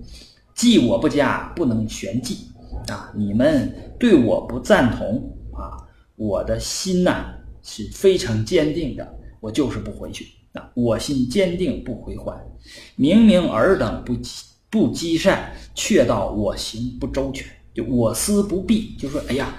[0.60, 2.46] 既我不加，不能全计
[2.88, 3.10] 啊！
[3.14, 5.72] 你们对我不赞同啊，
[6.16, 7.32] 我的心呐
[7.62, 10.70] 是非常坚定的，我就是不回去啊！
[10.74, 12.38] 我心坚定不回还，
[12.94, 14.14] 明明尔等不
[14.68, 19.54] 不积善，却道我行不周全，就我思不避，就说哎呀。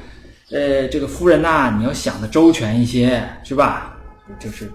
[0.52, 3.98] 呃，这个夫人呐，你要想的周全一些，是吧？
[4.40, 4.72] 就是，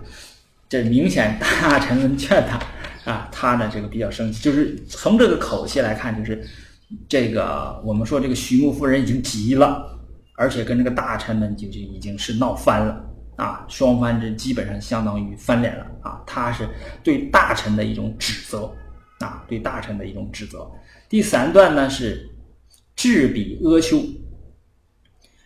[0.68, 2.58] 这明显大臣们劝他
[3.06, 6.44] 啊，他呢这个比较生气，就是从这个口气来看，就是
[7.08, 9.96] 这个我们说这个徐穆夫人已经急了，
[10.34, 13.04] 而且跟这个大臣们就就已经是闹翻了
[13.36, 16.68] 啊，双方这基本上相当于翻脸了啊，他是
[17.04, 18.74] 对大臣的一种指责
[19.20, 20.68] 啊，对大臣的一种指责。
[21.08, 22.28] 第三段呢是
[22.96, 24.02] 置彼阿丘，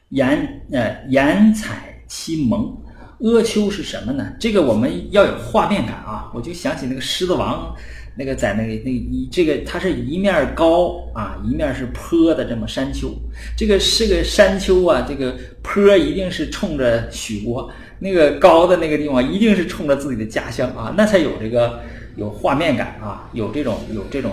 [0.09, 2.75] 言呃言采其盟。
[3.23, 4.33] 阿丘是什么呢？
[4.41, 6.31] 这个我们要有画面感啊！
[6.35, 7.75] 我就想起那个《狮子王》，
[8.17, 13.15] 那个在那个那一这个它是一面高啊，一面是坡的这么山丘。
[13.57, 21.81] 这个是个山丘啊，这个坡一定是冲着许国，那个高的那个地方一定是冲着自己的家乡啊，那才有这个
[22.17, 24.33] 有画面感啊，有这种有这种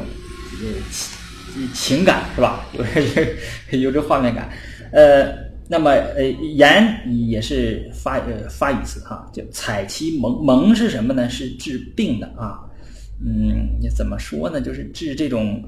[0.62, 2.66] 呃情情感是吧？
[2.72, 4.50] 有这有这画面感，
[4.94, 5.47] 呃。
[5.70, 11.30] 那么，呃，言也是发呃发语词哈，就采其蒙蒙是什么呢？
[11.30, 12.60] 是治病的啊，
[13.26, 14.62] 嗯，怎么说呢？
[14.62, 15.62] 就是治这种，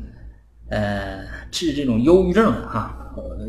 [0.70, 2.96] 呃，治这种忧郁症的哈，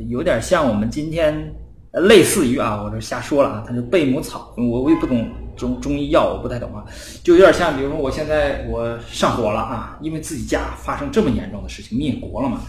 [0.09, 1.55] 有点像我们今天
[1.93, 6.85] 类似于啊，我这瞎说了啊，它是贝母草，我我也不懂中中医药，我不太懂啊，
[7.23, 12.61] 就有点像，比如说我现在我上火了啊，因为自己家发生这么严重的事情，灭国了嘛，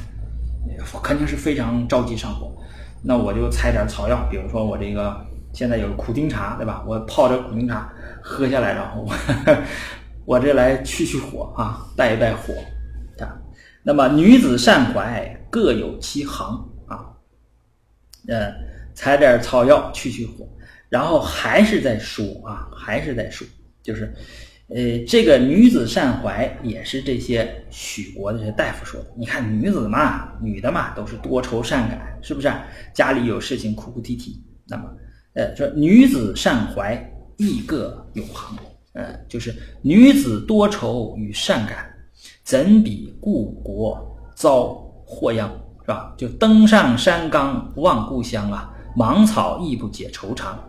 [1.01, 2.55] 肯定是非常着急上火。
[3.03, 6.83] 那我就采点草药，比如说我这个现在有苦丁茶，对吧？
[6.87, 7.91] 我泡这苦丁茶
[8.21, 9.13] 喝下来，然后我
[10.25, 12.53] 我这来去去火啊，带一带火
[13.19, 13.35] 啊。
[13.83, 16.47] 那么女子善怀，各有其行
[16.87, 17.11] 啊。
[18.27, 18.53] 呃，
[18.93, 20.47] 采点草药去去火，
[20.89, 23.47] 然后还是在说啊，还是在说，
[23.81, 24.13] 就是。
[24.73, 29.07] 呃，这个女子善怀也是这些许国的这些大夫说的。
[29.17, 32.49] 你看女子嘛，女的嘛，都是多愁善感，是不是？
[32.93, 34.41] 家里有事情哭哭啼啼。
[34.67, 34.83] 那么，
[35.33, 36.95] 呃，说女子善怀
[37.37, 38.57] 亦各有行。
[38.93, 41.89] 呃，就是女子多愁与善感，
[42.43, 44.05] 怎比故国
[44.35, 44.73] 遭
[45.05, 45.49] 祸殃，
[45.81, 46.13] 是吧？
[46.17, 50.59] 就登上山岗望故乡啊，芒草亦不解愁肠。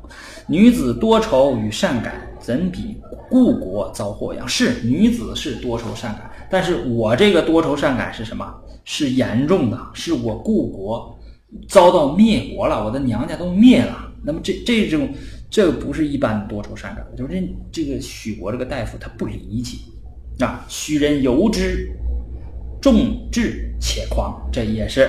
[0.47, 3.01] 女子多愁与善感，怎比
[3.31, 4.47] 故国遭祸殃？
[4.47, 8.53] 是女子是多愁善感，但是我这个多愁善感是什么？
[8.85, 11.17] 是严重的，是我故国
[11.69, 14.11] 遭到灭国了，我的娘家都灭了。
[14.25, 15.09] 那么这这种
[15.49, 19.79] 这不是一般多愁善感，就是这个许国这个大夫他不理解
[20.45, 20.65] 啊。
[20.69, 21.89] 许人由之，
[22.81, 25.09] 重智且狂，这也是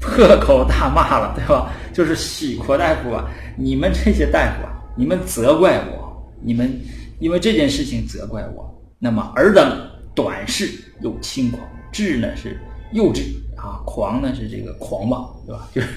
[0.00, 1.72] 破口大骂了，对吧？
[1.92, 3.28] 就是许国大夫啊。
[3.56, 6.80] 你们这些大夫啊，你们责怪我，你们
[7.20, 8.68] 因为这件事情责怪我，
[8.98, 10.68] 那么尔等短视
[11.00, 11.62] 又轻狂，
[11.92, 12.60] 智呢是
[12.92, 13.22] 幼稚
[13.56, 15.68] 啊，狂呢是这个狂妄，对吧？
[15.72, 15.88] 就是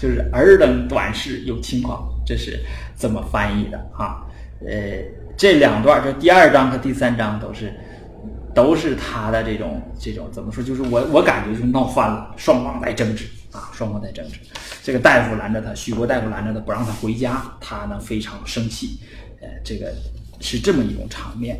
[0.00, 2.58] 就是尔等短视又轻狂，这是
[2.96, 4.24] 这么翻译的啊。
[4.66, 4.98] 呃，
[5.36, 7.72] 这两段，这第二章和第三章都是
[8.58, 10.64] 都是他的这种这种怎么说？
[10.64, 13.24] 就是我我感觉就闹翻了，双方在争执。
[13.50, 14.38] 啊，双方在争执，
[14.82, 19.00] 这个大夫拦着他，许国大夫拦着他，不让他回家，他呢非常生气，
[19.40, 19.90] 呃，这个
[20.38, 21.58] 是这么一种场面。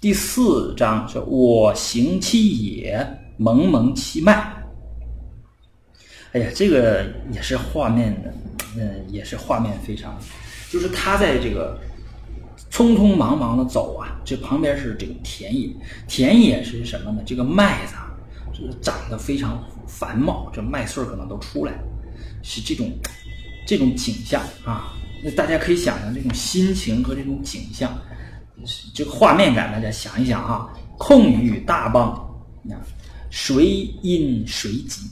[0.00, 4.50] 第四章说：“我行其野，蒙蒙其脉。”
[6.32, 8.32] 哎呀，这个也是画面的，
[8.78, 10.18] 嗯，也是画面非常，
[10.70, 11.78] 就是他在这个
[12.70, 15.70] 匆匆忙忙的走啊，这旁边是这个田野，
[16.06, 17.22] 田野是什么呢？
[17.24, 18.12] 这个麦子啊，
[18.52, 18.72] 这个。
[18.82, 21.72] 长得非常繁茂，这麦穗可能都出来，
[22.42, 22.90] 是这种
[23.66, 24.92] 这种景象啊。
[25.24, 27.96] 那大家可以想象这种心情和这种景象，
[28.94, 30.68] 这个画面感，大家想一想啊。
[30.98, 32.12] 空余大棒，
[32.70, 32.76] 啊，
[33.28, 35.10] 谁因谁急？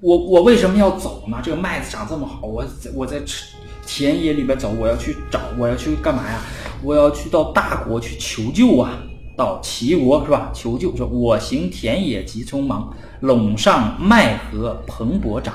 [0.00, 1.40] 我我为什么要走呢？
[1.44, 2.64] 这个麦子长这么好，我
[2.94, 3.51] 我在吃
[3.86, 6.40] 田野里边走，我要去找，我要去干嘛呀？
[6.82, 9.02] 我要去到大国去求救啊！
[9.36, 10.50] 到齐国是吧？
[10.54, 15.54] 求救说：“我行田野极匆忙，陇上麦禾蓬勃长，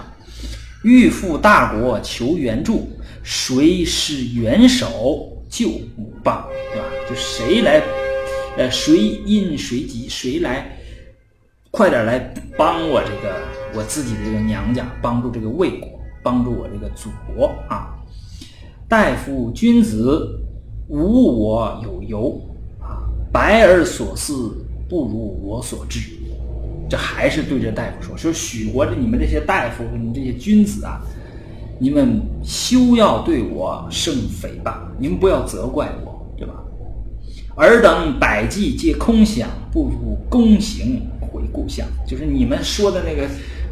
[0.83, 2.89] 欲赴大国求援助，
[3.23, 6.47] 谁是援手救母邦？
[6.73, 6.87] 对吧？
[7.07, 7.81] 就谁来，
[8.57, 10.77] 呃，谁因谁急，谁来
[11.69, 12.17] 快点来
[12.57, 13.35] 帮我这个
[13.75, 15.87] 我自己的这个娘家，帮助这个魏国，
[16.23, 17.93] 帮助我这个祖国啊！
[18.87, 20.39] 大夫君子，
[20.87, 22.41] 无我有由
[22.79, 24.55] 啊。”白而所思
[24.87, 25.99] 不如我所知，
[26.89, 31.01] 这还是对着大夫说：说许国的你们这些大夫，你们这些君子啊，
[31.77, 36.53] 你们休要对我生诽谤，你们不要责怪我，对吧？
[37.57, 41.85] 尔等百计皆空想，不如躬行回故乡。
[42.07, 43.27] 就是你们说的那个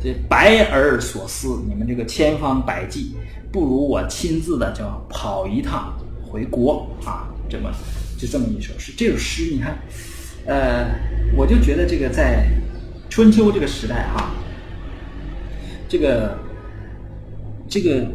[0.05, 3.15] 这白而所思，你们这个千方百计，
[3.51, 5.93] 不如我亲自的叫跑一趟
[6.23, 7.69] 回国啊，这么。
[8.17, 9.77] 就这么一首诗，这首诗你看，
[10.45, 10.89] 呃，
[11.35, 12.47] 我就觉得这个在
[13.09, 14.31] 春秋这个时代哈，
[15.89, 16.39] 这个
[17.67, 18.07] 这个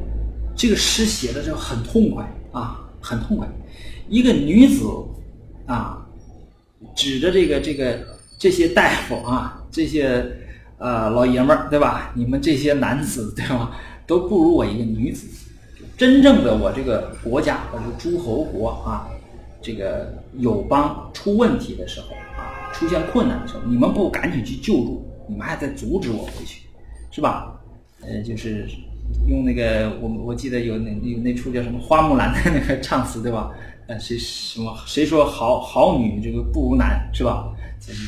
[0.56, 3.46] 这个诗写的就很痛快啊，很痛快。
[4.08, 4.86] 一个女子
[5.66, 6.08] 啊，
[6.96, 7.98] 指着这个这个
[8.38, 10.24] 这些大夫啊，这些
[10.80, 12.10] 呃老爷们儿对吧？
[12.14, 13.70] 你们这些男子对吧，
[14.06, 15.28] 都不如我一个女子。
[15.96, 19.06] 真正的我这个国家，我这个诸侯国啊，
[19.60, 22.06] 这个友邦出问题的时候
[22.36, 26.62] 啊，出现困难的时候，你们不赶紧去救助，你们还在阻止我回去，
[27.10, 27.60] 是吧？
[28.00, 28.66] 呃，就是
[29.28, 33.50] 用那个我我记得有那有那出叫什么花木兰的那个唱词对吧？
[33.86, 37.52] 呃，谁什么谁说好好女这个不如男是吧？
[37.78, 38.02] 就是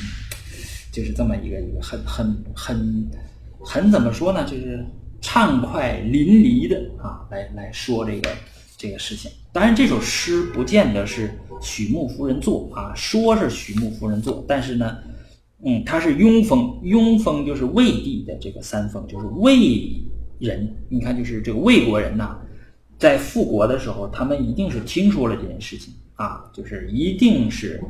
[0.92, 3.10] 就是这么一个一个很很很
[3.58, 4.44] 很怎么说呢？
[4.44, 4.84] 就是
[5.22, 8.30] 畅快淋漓的啊，来来说这个
[8.76, 9.30] 这个事情。
[9.52, 11.30] 当然，这首诗不见得是
[11.60, 14.98] 许穆夫人作啊，说是许穆夫人作，但是呢，
[15.64, 20.02] 嗯，他是雍封，雍封就是魏帝的这个三封，就是魏
[20.38, 20.74] 人。
[20.88, 22.36] 你看，就是这个魏国人呐，
[22.98, 27.80] 在复国的时候，他们一定是听说了这件事情啊，就是一定是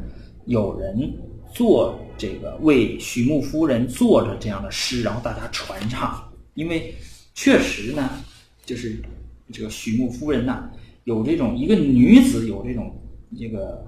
[0.44, 1.14] 有人
[1.52, 6.22] 做这个为许穆夫人做着这样的诗，然后大家传唱，
[6.54, 6.94] 因为
[7.34, 8.10] 确实呢，
[8.64, 9.00] 就是
[9.52, 10.70] 这个许穆夫人呐，
[11.04, 12.94] 有这种一个女子有这种
[13.38, 13.84] 这个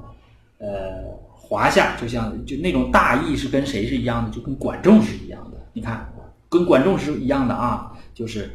[0.58, 5.66] 呃华夏，就像就那种大义是跟谁是一样的，就跟管仲是一样的。
[5.72, 6.12] 你看，
[6.48, 8.50] 跟管仲是一样的啊，就是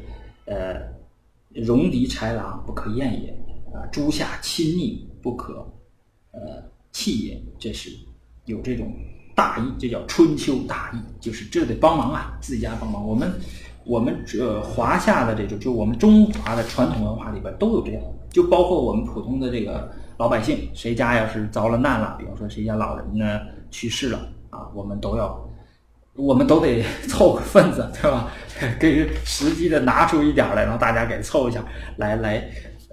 [0.45, 0.75] 呃
[1.53, 3.29] 戎狄豺狼不可厌也
[3.73, 5.53] 啊，诸夏亲昵不可
[6.31, 7.91] 呃弃也，这是
[8.49, 8.91] 有这种
[9.35, 13.07] 大义，这叫春秋大义，就是这得帮忙啊，自家帮忙。
[13.07, 13.31] 我们
[13.85, 23.39] 我们这华夏的这种，就我们中华的传统文化里边都有这样，就包括我们普通的这个老百姓，谁家要是遭了难了，比方说谁家老人呢
[23.71, 24.19] 去世了
[24.49, 25.45] 啊，我们都要。
[26.15, 28.27] 我们都得凑个份子，对吧？
[28.77, 31.63] 给实际的拿出一点来，然后大家给凑一下，
[31.95, 32.45] 来来，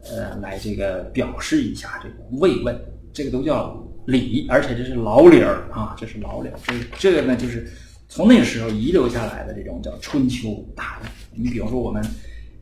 [0.08, 2.78] 呃，来这个表示一下这个慰问，
[3.12, 3.76] 这个都叫
[4.06, 6.58] 礼，而且这是老理儿啊，这是老理儿。
[6.64, 7.70] 这这个呢，就是
[8.08, 11.06] 从那个时候遗留下来的这种叫春秋大义。
[11.42, 12.04] 你比如说，我们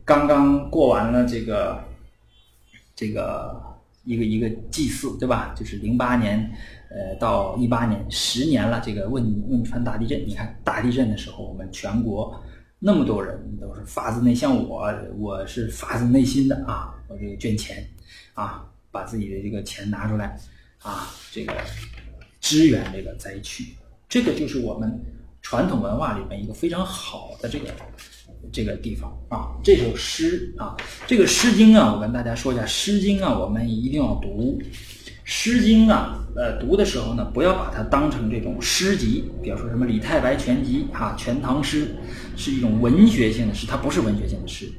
[0.03, 1.83] 刚刚过完了这个
[2.95, 3.61] 这个
[4.03, 5.53] 一个一个祭祀，对吧？
[5.55, 6.51] 就是零八年。
[6.87, 12.41] 呃，到一八年，十年了，这个汶汶川大地震，你看大地震的时候，我们全国
[12.79, 17.85] 那么多人都是发自内，像我，我是发自内心的啊，我这个捐钱，
[18.33, 20.39] 啊，把自己的这个钱拿出来，
[20.85, 21.51] 啊，这个
[22.39, 23.73] 支援这个灾区，
[24.07, 25.03] 这个就是我们
[25.41, 27.73] 传统文化里面一个非常好的这个
[28.53, 29.57] 这个地方啊。
[29.63, 30.77] 这首诗啊，
[31.07, 34.59] 这个《诗经》啊，我跟大家说一下，《诗经》啊，我们一定要读。
[35.23, 41.95] 《诗经》啊，呃，读的时候呢，不要把它当成这种诗集，比如说什么李太白全集啊、全唐诗，
[42.37, 44.71] 是一种文学性的诗，它不是文学性的诗，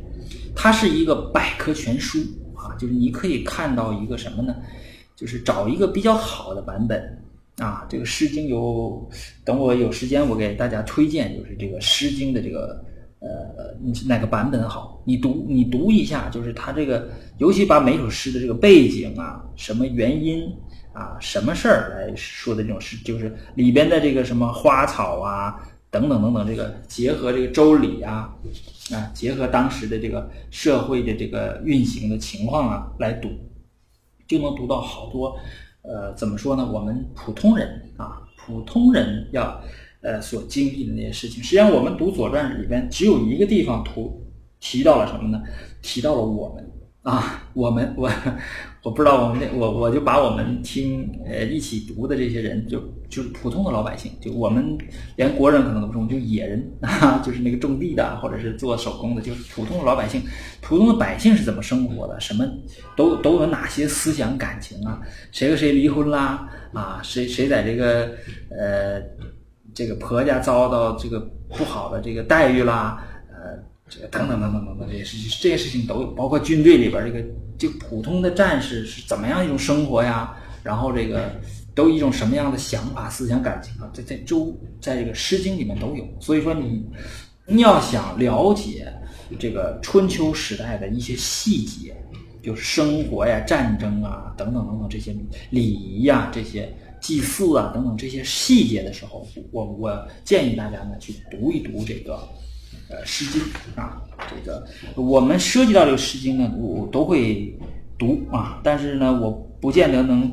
[0.55, 2.21] 它是一个百科全书
[2.55, 4.55] 啊，就是你可以看到一个什么呢？
[5.17, 7.19] 就是找一个比较好的版本
[7.57, 7.85] 啊。
[7.89, 9.11] 这个《诗经》有，
[9.45, 12.85] 等我有时间，我给大家推荐，就是这个《诗经》的这个。
[13.19, 13.75] 呃，
[14.07, 15.03] 哪个版本好？
[15.05, 17.09] 你读，你读一下，就是他这个，
[17.39, 20.47] 尤其把每首诗的这个背景啊、什么原因
[20.93, 25.57] 啊、什么事儿来说的这种诗，就是里边的这个什么花草啊
[25.91, 28.33] 等等等等，这个结合这个周礼啊
[28.93, 33.31] 啊，结合当时的这个社会的这个运行的情况啊来读，
[34.27, 35.37] 就能读到好多。
[35.83, 36.69] 呃，怎么说呢？
[36.73, 39.61] 我们普通人啊，普通人要。
[40.03, 44.23] 呃，所经历的那些事情，实际上我们读《左传》里边只有一个地方图
[44.61, 45.43] 提到了什么呢？
[45.83, 46.71] 提到了我们
[47.03, 48.09] 啊，我们我
[48.85, 54.77] 我不知道我们那我我就把我们听呃一起读的这些人，就就是普通的老百姓，就我们
[55.17, 60.23] 连国人可能都不是，就野人 啊，就是那个种地的或者是做手工的，就是普通的老百姓，
[60.61, 62.21] 普通的百姓是怎么生活的？
[62.21, 62.45] 什么
[62.97, 65.01] 都都有哪些思想感情啊？
[65.33, 66.49] 谁和谁离婚啦？
[66.73, 68.11] 啊，谁谁在这个
[68.51, 69.03] 呃。
[69.75, 72.99] 这个婆家遭到这个不好的这个待遇啦，
[73.29, 77.23] 呃，这个等等等等等等这些事情，这些事情都有，包括军队里边这个
[77.59, 80.35] 就普通的战士是怎么样一种生活呀？
[80.63, 81.31] 然后这个
[81.77, 83.89] 都一种什么样的想法、思想、感情啊？
[83.95, 86.05] 在在周在这个《诗经》里面都有。
[86.19, 86.85] 所以说你
[87.47, 88.93] 你要想了解
[89.39, 91.95] 这个春秋时代的一些细节，
[92.43, 95.15] 就是生活呀、战争啊等等等等这些
[95.51, 96.75] 礼仪呀这些。
[96.99, 102.15] 祭祀啊，等等这些细节的时候，我我建议大家呢去读一读这个
[102.89, 103.41] 呃《诗经》
[103.81, 104.67] 啊，这个
[104.97, 107.57] 我们涉及到这个《诗经》呢，我都会
[107.97, 110.29] 读啊，但是呢，我不见得能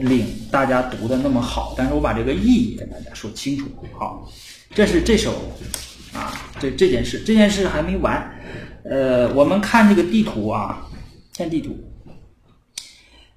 [0.00, 3.66] 领大家读的那么好，但是我把这个意义跟大家说清楚。
[3.92, 4.28] 好，
[4.74, 5.32] 这是这首
[6.12, 8.30] 啊，这这件事，这件事还没完。
[8.84, 10.86] 呃，我们看这个地图啊，
[11.36, 11.76] 看地图。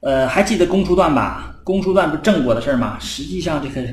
[0.01, 1.59] 呃，还记得公叔段吧？
[1.63, 2.97] 公叔段不是郑国的事儿吗？
[2.99, 3.87] 实际上，这个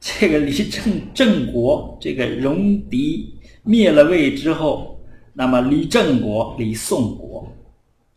[0.00, 5.00] 这个离郑郑国这个戎狄灭了魏之后，
[5.32, 7.50] 那么离郑国、离宋国、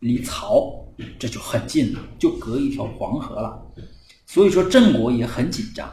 [0.00, 0.83] 离曹。
[1.18, 3.60] 这就很近了，就隔一条黄河了，
[4.26, 5.88] 所以说郑国也很紧张，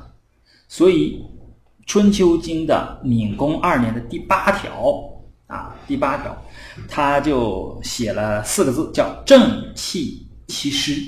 [0.67, 1.23] 所以
[1.87, 5.03] 《春秋经》的闵公二年的第八条
[5.47, 6.39] 啊，第八条，
[6.87, 11.01] 他就写了四个字，叫“郑气其师”，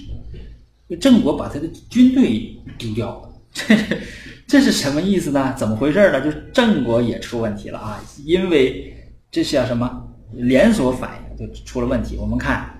[0.99, 3.77] 郑国把他的军队丢掉了，这
[4.47, 5.53] 这是什么意思呢？
[5.57, 6.19] 怎么回事呢？
[6.19, 8.93] 就是郑国也出问题了啊，因为
[9.29, 12.17] 这是叫什么连锁反应，就出了问题。
[12.17, 12.72] 我们看。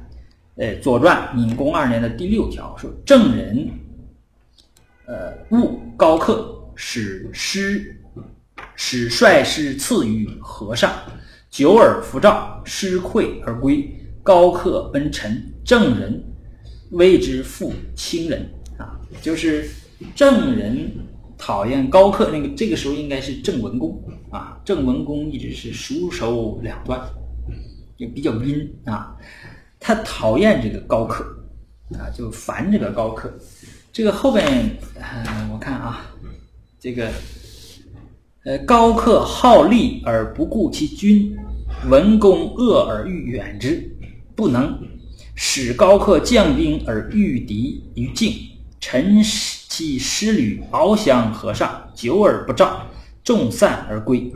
[0.56, 3.70] 呃，《左传》闵公二年的第六条说：“郑人，
[5.08, 8.00] 呃，务高克，使师，
[8.76, 10.92] 使率师赐于和尚，
[11.50, 13.90] 久而弗召，师溃而归。
[14.22, 16.24] 高克奔陈，郑人
[16.92, 18.48] 谓之负亲人。”
[18.78, 19.68] 啊，就是
[20.16, 20.92] 郑人
[21.36, 24.00] 讨厌高克，那个这个时候应该是郑文公
[24.30, 24.62] 啊。
[24.64, 27.02] 郑文公一直是熟手两段，
[27.98, 29.18] 也比较阴啊。
[29.86, 31.26] 他讨厌这个高克，
[32.00, 33.30] 啊，就烦这个高克。
[33.92, 34.48] 这个后边，
[34.96, 36.06] 呃，我看啊，
[36.80, 37.12] 这个，
[38.46, 41.36] 呃，高克好利而不顾其君，
[41.90, 43.94] 文公恶而欲远之，
[44.38, 44.80] 不能
[45.36, 48.34] 使高克将兵而御敌于境。
[48.80, 52.88] 臣其师旅翱翔河上，久而不召，
[53.22, 54.34] 众散而归。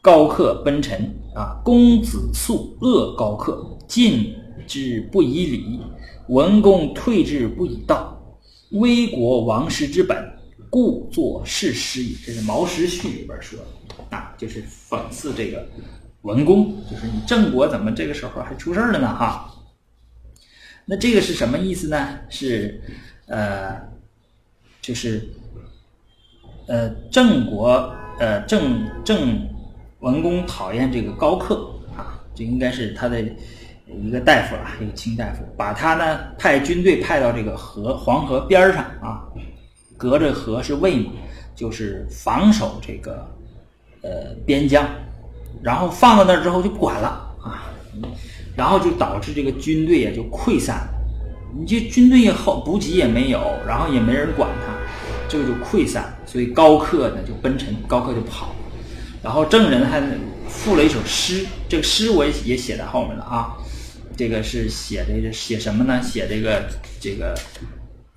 [0.00, 4.36] 高克奔臣啊，公子肃恶高克，进。
[4.66, 5.80] 之不以礼，
[6.28, 8.38] 文公退之不以道，
[8.72, 10.16] 危国亡师之本，
[10.70, 12.16] 故作事师矣。
[12.24, 15.66] 这是《毛时序》里边说的啊，就是讽刺这个
[16.22, 19.14] 文公，就是你郑国怎么这个时候还出事了呢？
[19.14, 19.54] 哈，
[20.86, 22.18] 那这个是什么意思呢？
[22.28, 22.80] 是
[23.26, 23.80] 呃，
[24.80, 25.28] 就是
[26.66, 29.48] 呃，郑国呃郑郑
[30.00, 33.22] 文公讨厌这个高克啊，这应该是他的。
[34.02, 39.22] 一个大夫啊，一个卿大夫，把他呢派军队派到这个河黄河边上啊，
[39.96, 41.12] 隔着河是魏嘛，
[41.54, 43.26] 就是防守这个
[44.02, 44.86] 呃边疆，
[45.62, 47.08] 然后放到那儿之后就不管了
[47.42, 47.70] 啊，
[48.56, 50.88] 然后就导致这个军队啊就溃散了，
[51.58, 54.72] 你这军队后补给也没有，然后也没人管他，
[55.28, 58.54] 这个就溃散，所以高克呢就奔陈，高克就跑，
[59.22, 60.02] 然后郑人还
[60.48, 63.56] 赋了一首诗，这个诗我也也写在后面了啊。
[64.16, 66.00] 这个是写这个写什么呢？
[66.02, 66.68] 写这个
[67.00, 67.34] 这个，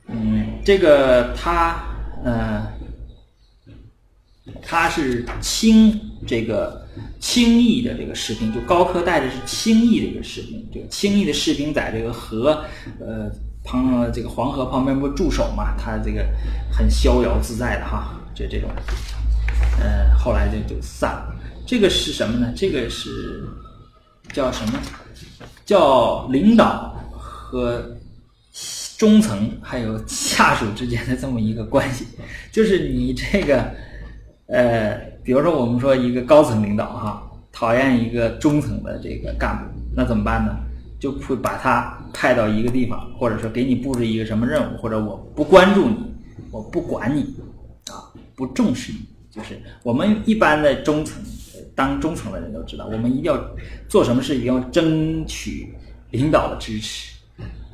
[0.07, 1.83] 嗯，这个他
[2.23, 2.67] 呃，
[4.61, 6.87] 他是轻这个
[7.19, 10.67] 轻易的这个士兵，就高科带的是轻易的一个士兵。
[10.73, 12.63] 这个轻易的士兵在这个河
[12.99, 13.31] 呃
[13.63, 15.75] 旁这个黄河旁边不驻守嘛？
[15.77, 16.25] 他这个
[16.71, 18.69] 很逍遥自在的哈，这这种，
[19.79, 21.35] 呃，后来就就散了。
[21.65, 22.53] 这个是什么呢？
[22.55, 23.43] 这个是
[24.31, 24.79] 叫什么？
[25.67, 27.83] 叫领导和
[28.97, 32.07] 中层还有下属之间的这么一个关系，
[32.51, 33.69] 就是你这个，
[34.47, 40.57] 呃，比如说我们说一个高层领导哈，讨厌一个中层的这个干部，那怎么办呢？
[40.99, 45.97] 就会把他派到一个地方，或者说给你布置一个什么任务，或者我不关注你，
[46.49, 47.35] 我不管你，
[47.91, 48.99] 啊，不重视你，
[49.29, 51.21] 就是我们一般的中层。
[51.77, 53.39] 当中层的人都知道，我们一定要
[53.87, 55.71] 做什么事，一定要争取
[56.09, 57.15] 领导的支持，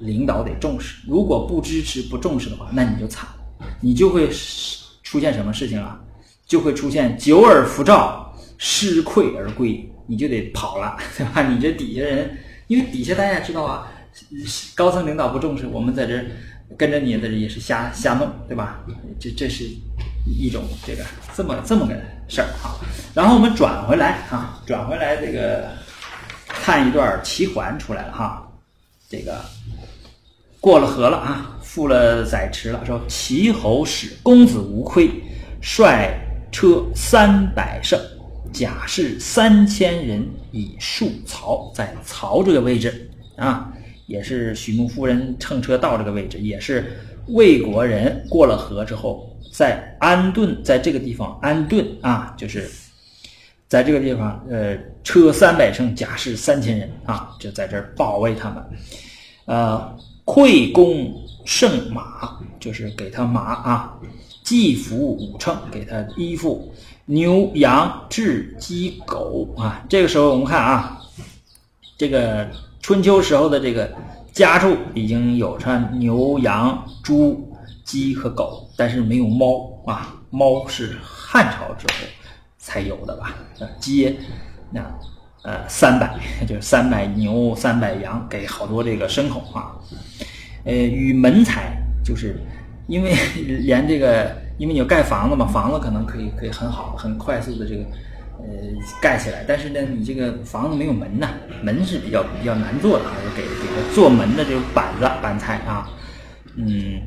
[0.01, 1.07] 领导得重视。
[1.07, 3.29] 如果不支持、不重视的话，那你就惨，
[3.79, 4.29] 你就会
[5.03, 5.97] 出现什么事情啊？
[6.45, 11.47] 就会出现久而弗照，失溃而归，你就得跑了， 对吧？
[11.47, 12.37] 你这底下人，
[12.67, 13.89] 因为底下大家知道啊，
[14.75, 16.21] 高层领导不重视，我们在这
[16.77, 18.85] 跟着你的人也是瞎瞎弄，对吧？
[19.17, 19.63] 这这是。
[20.25, 21.03] 一种这个
[21.35, 21.93] 这么这么个
[22.27, 22.79] 事儿哈，
[23.13, 25.69] 然后我们转回来啊，转回来这个
[26.47, 28.47] 看一段齐桓出来了哈，
[29.09, 29.39] 这个
[30.59, 35.11] 过了河了啊，负了载池了，说齐侯使公子无亏，
[35.61, 36.09] 率
[36.51, 37.99] 车三百乘，
[38.51, 43.71] 甲士三千人以戍曹，在曹这个位置啊，
[44.07, 46.97] 也是许穆夫人乘车到这个位置，也是
[47.27, 49.29] 魏国人过了河之后。
[49.51, 52.69] 在安顿，在这个地方安顿啊，就是
[53.67, 58.63] 在这个地方，呃，车三百乘，甲士三千人啊，就在这儿保卫他们。
[59.45, 61.13] 呃，溃攻
[61.45, 63.93] 圣马，就是给他马啊，
[64.43, 66.73] 祭服五乘，给他衣服，
[67.05, 69.83] 牛羊雉鸡狗啊。
[69.89, 71.01] 这个时候我们看啊，
[71.97, 72.47] 这个
[72.81, 73.91] 春秋时候的这个
[74.31, 82.07] 家畜已经有上牛羊猪鸡和狗，但是没有猫啊，猫是汉朝之后
[82.57, 83.35] 才有的吧？
[83.59, 84.17] 呃，鸡
[84.71, 84.81] 那。
[85.45, 86.17] 呃，三百
[86.47, 89.75] 就是三百牛、三百羊，给好多这个牲口啊。
[90.63, 92.39] 呃，与门财，就是
[92.87, 93.13] 因为
[93.59, 97.83] 连这个，因为你要盖房子嘛，房子可能可以可以很好、很快速的这个
[98.39, 98.45] 呃
[99.01, 101.27] 盖起来，但是呢，你这个房子没有门呐，
[101.61, 105.89] 门是比较比较难做的啊，给给他做门的这个板子板材啊，
[106.55, 107.01] 嗯，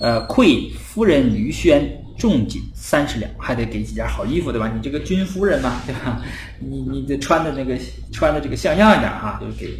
[0.00, 1.96] 呃，馈夫人于轩。
[2.18, 4.70] 重锦三十两，还得给几件好衣服，对吧？
[4.76, 6.20] 你这个君夫人嘛，对吧？
[6.58, 7.74] 你你得穿的那个
[8.12, 9.70] 穿的这个像样一点哈，就给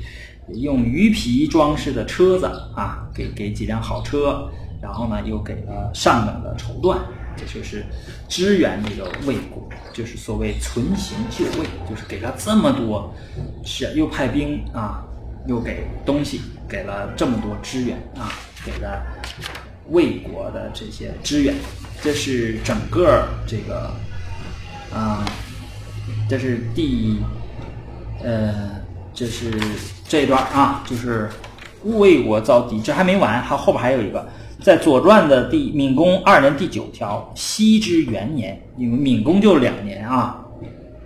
[0.54, 4.50] 用鱼皮装饰的车子啊，给给几辆好车，
[4.80, 6.96] 然后呢又给了上等的绸缎，
[7.36, 7.84] 这就是
[8.26, 13.14] 支援这个魏国，就是所谓存行就位，就是给了这么多，
[13.66, 15.04] 是又派兵啊，
[15.46, 18.32] 又给东西，给了这么多支援啊，
[18.64, 19.02] 给了
[19.90, 21.54] 魏国的这些支援。
[22.02, 23.92] 这是整个这个，
[24.90, 25.22] 啊，
[26.28, 27.18] 这是第，
[28.24, 28.70] 呃，
[29.12, 29.52] 这是
[30.08, 31.28] 这一段啊，就是
[31.84, 34.26] 魏国遭敌，这还没完，还后边还有一个，
[34.62, 40.42] 在《左传》的第闵公二年第九条，西之元年，因为闵公就两年啊，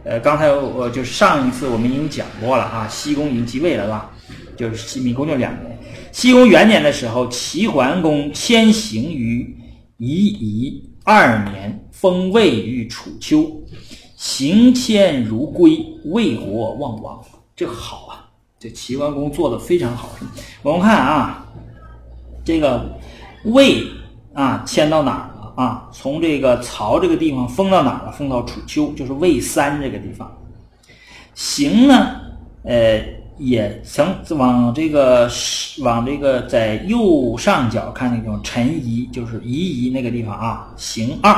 [0.05, 4.11] 呃，刚才我就是上一次我们已经讲过了啊，西公已经即位了，是吧？
[4.57, 5.74] 就是西闵公就两年，
[6.15, 9.59] 西公元年的时候，齐桓公迁行于。
[9.99, 13.63] 夷夷二年，封魏于楚丘，
[14.17, 17.21] 行迁如归，魏国望王。
[17.57, 20.09] 这好啊，这齐桓公做的非常好。
[20.63, 21.47] 我们看啊，
[22.45, 22.97] 这个
[23.47, 23.85] 魏
[24.35, 25.89] 啊迁到哪儿了啊？
[25.93, 28.13] 从这个曹这个地方封到哪儿了？
[28.13, 30.33] 封到楚丘，就是魏三这个地方。
[31.35, 32.21] 行呢，
[32.63, 33.03] 呃。
[33.37, 35.29] 也曾往这个
[35.81, 40.69] 往这个在右上角看那种陈仪，就是夷夷那个地方啊。
[40.77, 41.35] 行二，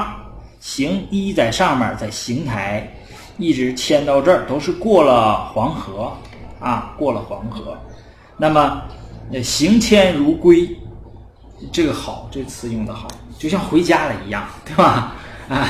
[0.60, 2.92] 行一在上面，在邢台，
[3.38, 6.12] 一直迁到这儿，都是过了黄河
[6.60, 7.76] 啊，过了黄河。
[8.36, 8.82] 那么，
[9.42, 10.68] 行迁如归，
[11.72, 15.14] 这个好，这词用的好，就像回家了一样，对吧？
[15.48, 15.68] 啊，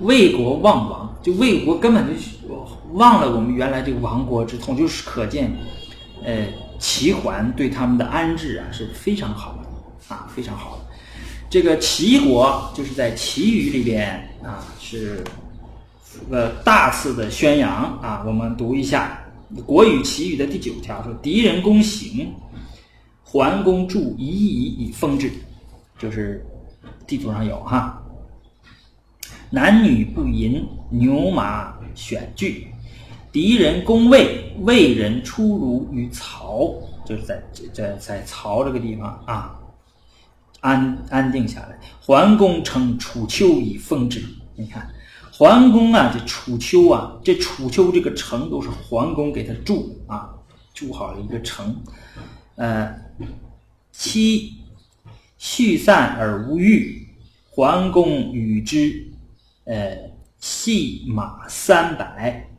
[0.00, 2.12] 魏国望王，就魏国根本就。
[2.92, 5.50] 忘了我们原来这个亡国之痛，就是可见，
[6.24, 6.46] 呃，
[6.78, 10.84] 齐桓对他们的安置啊是非常好的啊，非常好的。
[11.48, 15.22] 这个齐国就是在齐语里边啊是
[16.30, 18.22] 呃大肆的宣扬啊。
[18.26, 19.20] 我们读一下
[19.62, 22.32] 《国语齐语》的第九条，说：“敌人攻行，
[23.22, 25.30] 桓公助夷夷以封之。”
[25.98, 26.44] 就是
[27.06, 28.02] 地图上有哈，
[29.50, 32.68] 男女不淫，牛马选具。
[33.32, 36.74] 敌人攻魏，魏人出如于曹，
[37.06, 39.56] 就是在在在曹这个地方啊，
[40.60, 41.78] 安安定下来。
[42.00, 44.24] 桓公称楚丘以封之。
[44.56, 44.92] 你看，
[45.32, 50.34] 桓公啊，这楚丘啊，这楚丘这个城都是桓公给他筑啊，
[50.74, 51.76] 筑好了一个城。
[52.56, 52.92] 呃，
[53.92, 54.54] 七
[55.38, 57.06] 续散而无欲，
[57.48, 59.06] 桓公与之，
[59.64, 59.96] 呃，
[60.40, 62.49] 系马三百。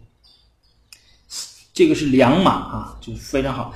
[1.74, 3.74] 这个是良马啊，就非常好。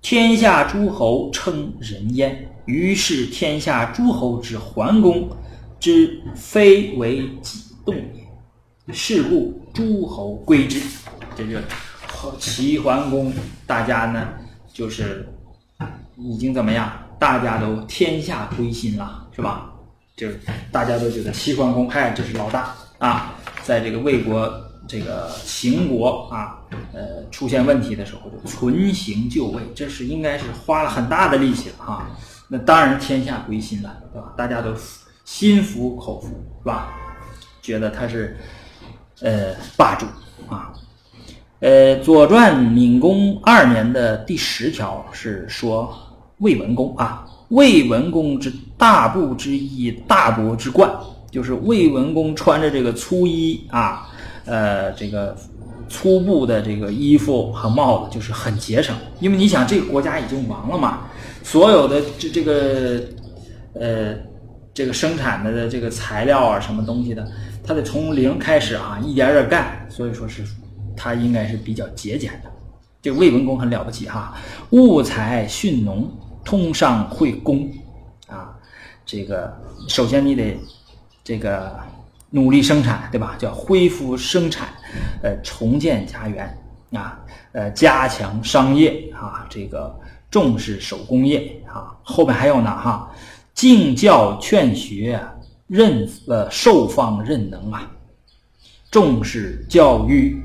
[0.00, 5.28] 天下诸侯称人焉，于是天下诸侯之桓公
[5.78, 10.80] 之非为己动也，是故诸侯归之。
[11.36, 11.58] 这就
[12.38, 13.32] 齐桓公，
[13.66, 14.28] 大家呢
[14.72, 15.28] 就是
[16.16, 16.90] 已经怎么样？
[17.18, 19.70] 大家都天下归心了，是吧？
[20.16, 20.40] 就是
[20.72, 24.50] 大家都觉得齐桓公，嗨，这是老大啊，在这个魏国。
[24.88, 26.58] 这个秦国啊，
[26.94, 32.10] 呃，出现问题的时候就存行就位，这是应该是花了很大的力气了哈。
[32.48, 34.32] 那当然天下归心了，对吧？
[34.34, 34.74] 大家都
[35.26, 36.28] 心服口服，
[36.62, 36.88] 是吧？
[37.60, 38.38] 觉得他是
[39.20, 40.06] 呃霸主
[40.48, 40.72] 啊。
[41.60, 45.94] 呃，《左传》闵公二年的第十条是说
[46.38, 50.90] 魏文公啊，魏文公之大部之衣，大伯之冠，
[51.30, 54.07] 就是魏文公穿着这个粗衣啊。
[54.48, 55.36] 呃，这个
[55.90, 61.08] 粗布的这个衣服和帽子就是很节省，因为你想这个国家已经亡了嘛，
[61.42, 63.02] 所有的这这个
[63.74, 64.14] 呃
[64.72, 67.26] 这个生产的这个材料啊，什么东西的，
[67.62, 70.42] 他得从零开始啊，一点点干，所以说是
[70.96, 72.50] 他应该是比较节俭的。
[73.02, 74.34] 这个魏文公很了不起哈，
[74.70, 76.10] 物财训农，
[76.44, 77.70] 通商会工
[78.26, 78.56] 啊，
[79.04, 79.56] 这个
[79.88, 80.58] 首先你得
[81.22, 81.72] 这个
[82.30, 83.36] 努力生产，对吧？
[83.38, 84.68] 叫恢复生产，
[85.22, 86.58] 呃，重建家园
[86.92, 87.18] 啊，
[87.52, 89.98] 呃，加强商业啊，这个
[90.30, 93.10] 重视手工业啊，后面还有呢哈，
[93.54, 95.20] 敬教劝学，
[95.66, 97.90] 任呃受放任能啊，
[98.90, 100.42] 重视教育。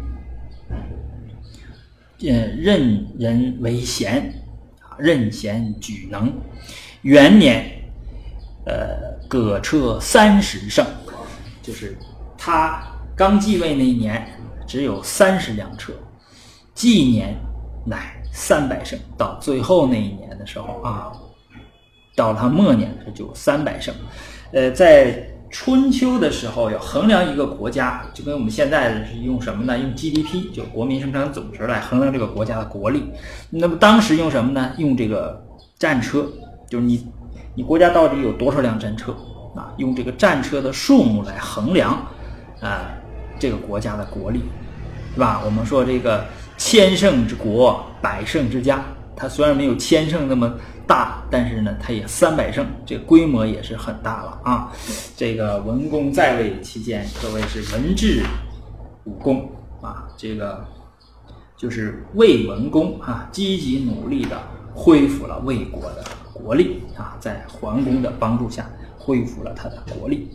[2.25, 4.34] 嗯，任人为贤，
[4.79, 6.31] 啊，任贤举能。
[7.01, 7.69] 元年，
[8.65, 10.86] 呃，葛车三十胜，
[11.64, 11.97] 就是
[12.38, 12.84] 他
[13.16, 14.28] 刚继位那一年，
[14.68, 15.93] 只有三十辆车，
[16.76, 17.36] 纪年
[17.84, 18.99] 乃三百乘。
[19.18, 21.11] 到最后那一年的时候啊，
[22.16, 23.91] 到了他末年他就三百乘。
[24.51, 25.28] 呃，在。
[25.55, 29.78] 春秋的时候要衡量一个国家，就跟我们现在是用什么呢？
[29.78, 33.03] 用 GDP，就国民生产总值来衡量这个国家的国力。
[33.51, 34.72] 那么当时用什么呢？
[34.80, 35.45] 用这个
[35.78, 36.28] 战车，
[36.68, 37.07] 就是你
[37.53, 39.16] 你国家到底有多少辆战车
[39.55, 39.73] 啊？
[39.77, 41.91] 用这个战车的数目来衡量
[42.61, 42.89] 啊
[43.39, 44.41] 这个国家的国力，
[45.13, 45.41] 是吧？
[45.45, 46.25] 我们说这个
[46.57, 48.83] 千乘之国，百胜之家，
[49.15, 50.53] 它虽然没有千乘那么。
[50.85, 54.69] 大，但是呢，它也三百胜，这规模也是很大了啊。
[55.15, 58.21] 这个文公在位期间，可谓是文治
[59.05, 59.49] 武功
[59.81, 60.61] 啊，这个
[61.55, 64.37] 就是魏文公啊，积极努力的
[64.75, 68.69] 恢复了魏国的国力啊，在桓公的帮助下
[69.03, 70.29] 恢复了他的国力。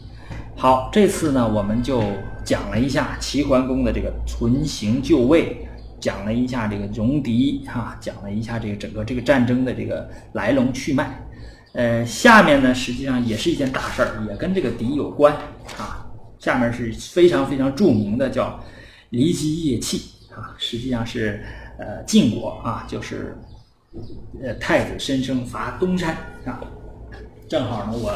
[0.54, 2.02] 好，这次呢，我们就
[2.44, 5.64] 讲了一下齐桓公的这个存行就位。
[6.00, 11.26] 讲了一下这个戎狄哈，讲了一下这个整个这个战争的这个来龙去脉。
[11.72, 15.34] 呃，下面呢实际上也是一件大事儿，也跟这个狄有关
[15.76, 16.06] 啊。
[16.38, 18.62] 下面是非常非常著名的叫
[19.10, 20.02] 骊姬夜泣
[20.32, 21.42] 啊，实际上是
[21.80, 23.36] 呃晋国啊，就是
[24.40, 26.60] 呃太子申生伐东山啊。
[27.48, 28.12] 正好呢，我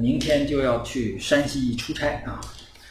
[0.00, 2.40] 明天就要去山西出差啊。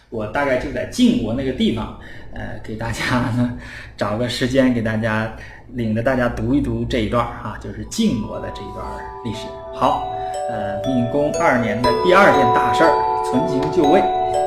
[0.10, 2.00] 我大概就在晋国那个地方，
[2.34, 3.58] 呃，给大家呢
[3.98, 5.36] 找个时间给大家
[5.70, 8.86] 领着大家读一读这一段啊，就是晋国的这一段
[9.26, 9.48] 历史。
[9.74, 10.14] 好，
[10.52, 12.94] 呃，闵公二年的第二件大事儿，
[13.26, 14.00] 存情就位，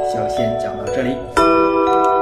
[0.04, 2.15] 就先讲到这里。